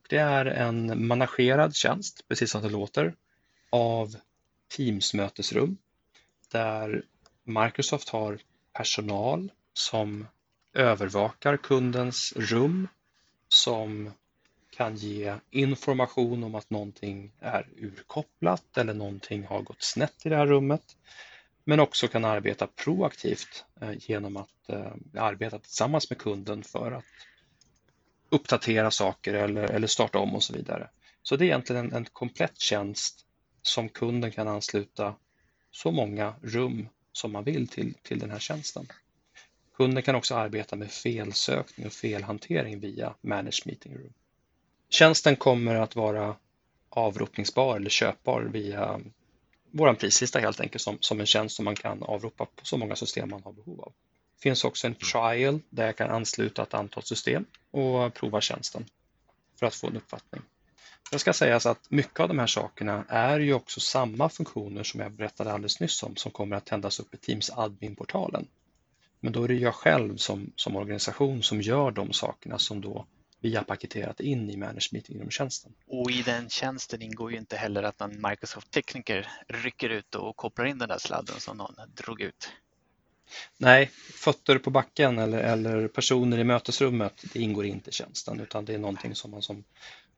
[0.08, 3.14] Det är en managerad tjänst, precis som det låter,
[3.70, 4.16] av
[4.76, 5.76] Teams-mötesrum
[6.52, 7.02] där
[7.44, 8.38] Microsoft har
[8.72, 10.26] personal som
[10.74, 12.88] övervakar kundens rum,
[13.48, 14.12] som
[14.80, 20.36] kan ge information om att någonting är urkopplat eller någonting har gått snett i det
[20.36, 20.82] här rummet.
[21.64, 27.04] Men också kan arbeta proaktivt eh, genom att eh, arbeta tillsammans med kunden för att
[28.30, 30.90] uppdatera saker eller, eller starta om och så vidare.
[31.22, 33.26] Så det är egentligen en, en komplett tjänst
[33.62, 35.14] som kunden kan ansluta
[35.70, 38.86] så många rum som man vill till, till den här tjänsten.
[39.76, 44.12] Kunden kan också arbeta med felsökning och felhantering via Managed Meeting Room.
[44.90, 46.36] Tjänsten kommer att vara
[46.88, 49.00] avropningsbar eller köpbar via
[49.70, 52.96] vår prislista helt enkelt som, som en tjänst som man kan avropa på så många
[52.96, 53.92] system man har behov av.
[54.36, 58.84] Det finns också en trial där jag kan ansluta ett antal system och prova tjänsten
[59.58, 60.42] för att få en uppfattning.
[61.10, 65.00] Det ska sägas att mycket av de här sakerna är ju också samma funktioner som
[65.00, 68.46] jag berättade alldeles nyss om som kommer att tändas upp i Teams admin-portalen.
[69.20, 73.06] Men då är det jag själv som, som organisation som gör de sakerna som då
[73.40, 75.72] vi har paketerat in i Manage Meeting Room-tjänsten.
[75.86, 80.64] Och i den tjänsten ingår ju inte heller att någon Microsoft-tekniker rycker ut och kopplar
[80.64, 82.50] in den där sladden som någon drog ut.
[83.58, 88.64] Nej, fötter på backen eller, eller personer i mötesrummet, det ingår inte i tjänsten utan
[88.64, 89.64] det är någonting som man som,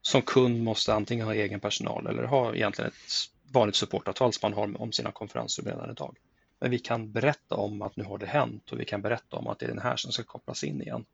[0.02, 4.58] som kund måste antingen ha egen personal eller ha egentligen ett vanligt supportavtal som man
[4.58, 6.16] har om sina konferenser redan idag.
[6.60, 9.46] Men vi kan berätta om att nu har det hänt och vi kan berätta om
[9.46, 11.04] att det är den här som ska kopplas in igen.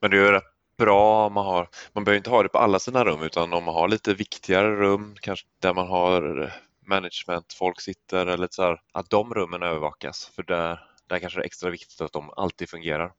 [0.00, 2.78] Men det är rätt bra om man har, man behöver inte ha det på alla
[2.78, 6.50] sina rum utan om man har lite viktigare rum, kanske där man har eh,
[6.86, 11.42] management, folk sitter eller så här, att de rummen övervakas för där, där kanske det
[11.42, 13.12] är extra viktigt att de alltid fungerar.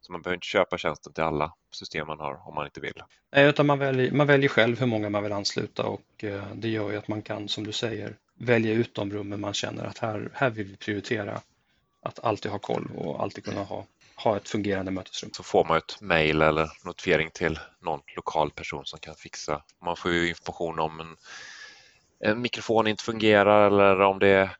[0.00, 3.02] Så man behöver inte köpa tjänsten till alla system man har om man inte vill.
[3.32, 6.68] Nej, utan man väljer, man väljer själv hur många man vill ansluta och eh, det
[6.68, 9.98] gör ju att man kan, som du säger, välja ut de rummen man känner att
[9.98, 11.40] här, här vill vi prioritera
[12.02, 13.86] att alltid ha koll och alltid kunna ha,
[14.16, 15.30] ha ett fungerande mötesrum.
[15.32, 19.62] Så får man ett mejl eller notifiering till någon lokal person som kan fixa.
[19.84, 21.16] Man får ju information om en,
[22.30, 24.50] en mikrofon inte fungerar eller om det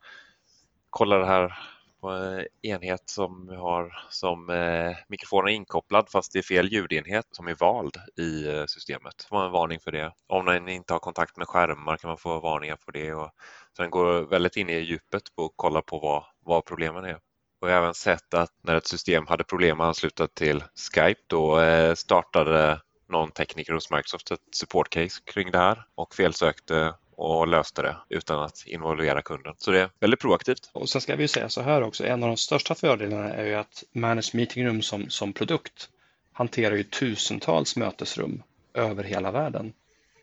[0.90, 1.58] kolla det här
[2.00, 7.26] på enhet som vi har som eh, mikrofonen är inkopplad fast det är fel ljudenhet
[7.30, 9.26] som är vald i eh, systemet.
[9.28, 10.12] får man en varning för det.
[10.26, 13.14] Om den inte har kontakt med skärmar kan man få varningar på det.
[13.14, 13.30] Och,
[13.76, 17.18] så den går väldigt in i djupet på att kolla på vad, vad problemen är.
[17.66, 21.60] Och har även sett att när ett system hade problem att ansluta till Skype då
[21.60, 27.82] eh, startade någon tekniker hos Microsoft ett supportcase kring det här och felsökte och löste
[27.82, 29.54] det utan att involvera kunden.
[29.58, 30.70] Så det är väldigt proaktivt.
[30.72, 33.54] Och sen ska vi säga så här också, en av de största fördelarna är ju
[33.54, 35.88] att Managed Meeting Room som, som produkt
[36.32, 38.42] hanterar ju tusentals mötesrum
[38.74, 39.72] över hela världen.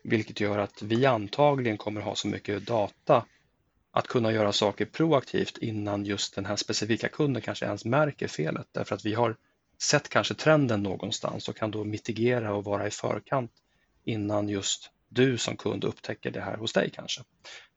[0.02, 3.24] Vilket gör att vi antagligen kommer ha så mycket data
[3.96, 8.66] att kunna göra saker proaktivt innan just den här specifika kunden kanske ens märker felet.
[8.72, 9.36] Därför att vi har
[9.82, 13.52] sett kanske trenden någonstans och kan då mitigera och vara i förkant
[14.04, 17.22] innan just du som kund upptäcker det här hos dig kanske.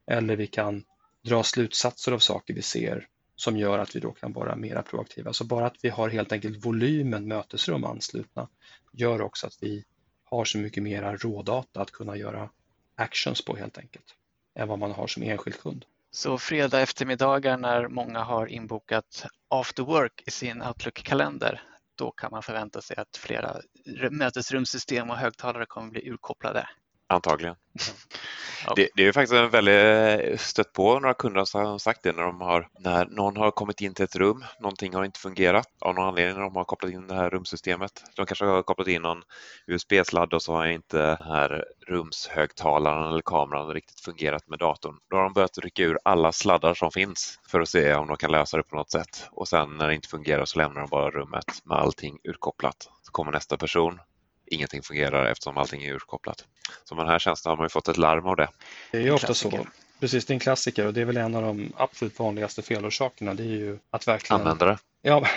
[0.07, 0.83] Eller vi kan
[1.23, 5.33] dra slutsatser av saker vi ser som gör att vi då kan vara mera proaktiva.
[5.33, 8.49] Så bara att vi har helt enkelt volymen mötesrum anslutna
[8.91, 9.85] gör också att vi
[10.23, 12.49] har så mycket mera rådata att kunna göra
[12.95, 14.15] actions på helt enkelt
[14.55, 15.85] än vad man har som enskild kund.
[16.11, 21.61] Så fredag eftermiddagar när många har inbokat after work i sin Outlook-kalender,
[21.97, 23.61] då kan man förvänta sig att flera
[24.11, 26.69] mötesrumssystem och högtalare kommer bli urkopplade.
[27.07, 27.55] Antagligen.
[28.65, 28.73] Ja.
[28.75, 32.23] Det, det, är faktiskt en väldigt stött på några kunder som har sagt det när,
[32.23, 35.95] de har, när någon har kommit in till ett rum, någonting har inte fungerat av
[35.95, 38.03] någon anledning när de har kopplat in det här rumsystemet.
[38.15, 39.23] De kanske har kopplat in någon
[39.67, 44.95] USB-sladd och så har inte den här rumshögtalaren eller kameran riktigt fungerat med datorn.
[45.09, 48.17] Då har de börjat rycka ur alla sladdar som finns för att se om de
[48.17, 49.27] kan lösa det på något sätt.
[49.31, 52.89] Och sen när det inte fungerar så lämnar de bara rummet med allting urkopplat.
[53.03, 53.99] Så kommer nästa person,
[54.47, 56.45] ingenting fungerar eftersom allting är urkopplat.
[56.83, 58.49] Så med den här tjänsten har man ju fått ett larm av det.
[58.91, 59.67] Det är ju ofta så.
[59.99, 63.33] Precis, det är en klassiker och det är väl en av de absolut vanligaste felorsakerna.
[63.33, 64.41] Det är ju att verkligen...
[64.41, 64.77] Användare.
[65.01, 65.27] Ja,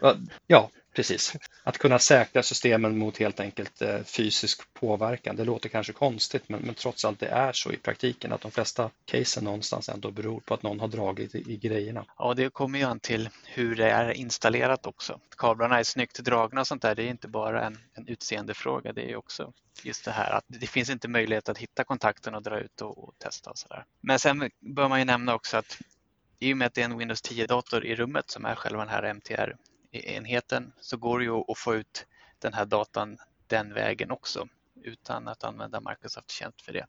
[0.46, 5.36] ja, Precis, att kunna säkra systemen mot helt enkelt eh, fysisk påverkan.
[5.36, 8.50] Det låter kanske konstigt men, men trots allt det är så i praktiken att de
[8.50, 12.04] flesta casen någonstans ändå beror på att någon har dragit i, i grejerna.
[12.18, 15.20] Ja, det kommer ju an till hur det är installerat också.
[15.36, 16.94] Kablarna är snyggt dragna och sånt där.
[16.94, 18.92] Det är inte bara en, en utseendefråga.
[18.92, 22.42] Det är också just det här att det finns inte möjlighet att hitta kontakten och
[22.42, 23.84] dra ut och, och testa och sådär.
[24.00, 25.78] Men sen bör man ju nämna också att
[26.38, 28.88] i och med att det är en Windows 10-dator i rummet som är själva den
[28.88, 29.56] här MTR
[30.00, 32.06] enheten så går det ju att få ut
[32.38, 34.48] den här datan den vägen också
[34.84, 36.86] utan att använda Microsoft tjänst för det.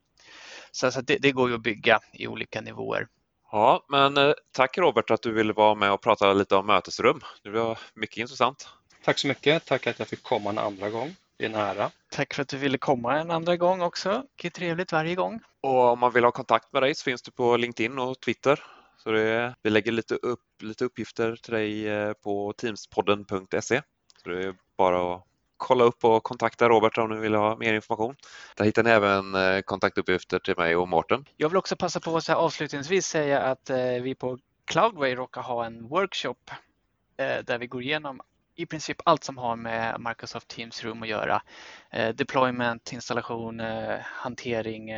[0.71, 3.07] Så alltså det, det, går ju att bygga i olika nivåer.
[3.51, 7.21] Ja, men eh, tack Robert att du ville vara med och prata lite om mötesrum.
[7.43, 8.69] Det var mycket intressant.
[9.03, 9.65] Tack så mycket.
[9.65, 11.15] Tack att jag fick komma en andra gång.
[11.37, 11.91] Det är en ära.
[12.11, 14.23] Tack för att du ville komma en andra gång också.
[14.41, 15.39] Det är trevligt varje gång.
[15.61, 18.63] Och om man vill ha kontakt med dig så finns du på LinkedIn och Twitter.
[19.05, 23.81] Så det, vi lägger lite, upp, lite uppgifter till dig eh, på teamspodden.se.
[24.23, 25.23] Så det är bara att
[25.57, 28.15] kolla upp och kontakta Robert om du vill ha mer information.
[28.55, 31.25] Där hittar ni även eh, kontaktuppgifter till mig och Mårten.
[31.37, 35.65] Jag vill också passa på att avslutningsvis säga att eh, vi på Cloudway råkar ha
[35.65, 36.51] en workshop
[37.17, 38.21] där vi går igenom
[38.55, 41.41] i princip allt som har med Microsoft Teams Room att göra.
[42.13, 43.61] Deployment, installation,
[44.03, 44.91] hantering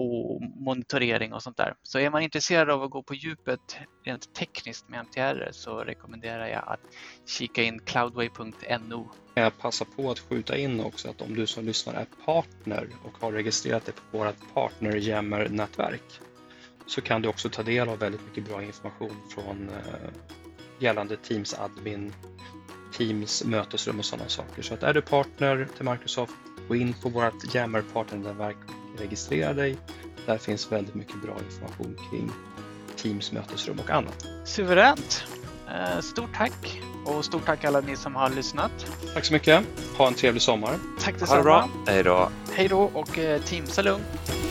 [0.00, 1.74] och monitorering och sånt där.
[1.82, 6.46] Så är man intresserad av att gå på djupet rent tekniskt med MTR så rekommenderar
[6.46, 6.80] jag att
[7.26, 9.10] kika in cloudway.no.
[9.34, 13.12] Jag passar på att skjuta in också att om du som lyssnar är partner och
[13.20, 16.20] har registrerat dig på vårt partner Jammer-nätverk
[16.86, 20.10] så kan du också ta del av väldigt mycket bra information från eh,
[20.78, 22.12] gällande Teams admin,
[22.92, 24.62] Teams mötesrum och sådana saker.
[24.62, 26.34] Så att är du partner till Microsoft,
[26.68, 29.76] gå in på vårt Jammer partnernätverk registrera dig.
[30.26, 32.30] Där finns väldigt mycket bra information kring
[32.96, 34.26] Teams mötesrum och annat.
[34.44, 35.24] Suveränt!
[35.68, 38.70] Eh, stort tack och stort tack alla ni som har lyssnat.
[39.14, 39.64] Tack så mycket.
[39.96, 40.74] Ha en trevlig sommar.
[41.00, 41.56] Tack Ha det bra.
[41.56, 41.84] detsamma.
[41.86, 42.30] Hej då.
[42.52, 44.49] Hej då och eh, Teamsa lugnt.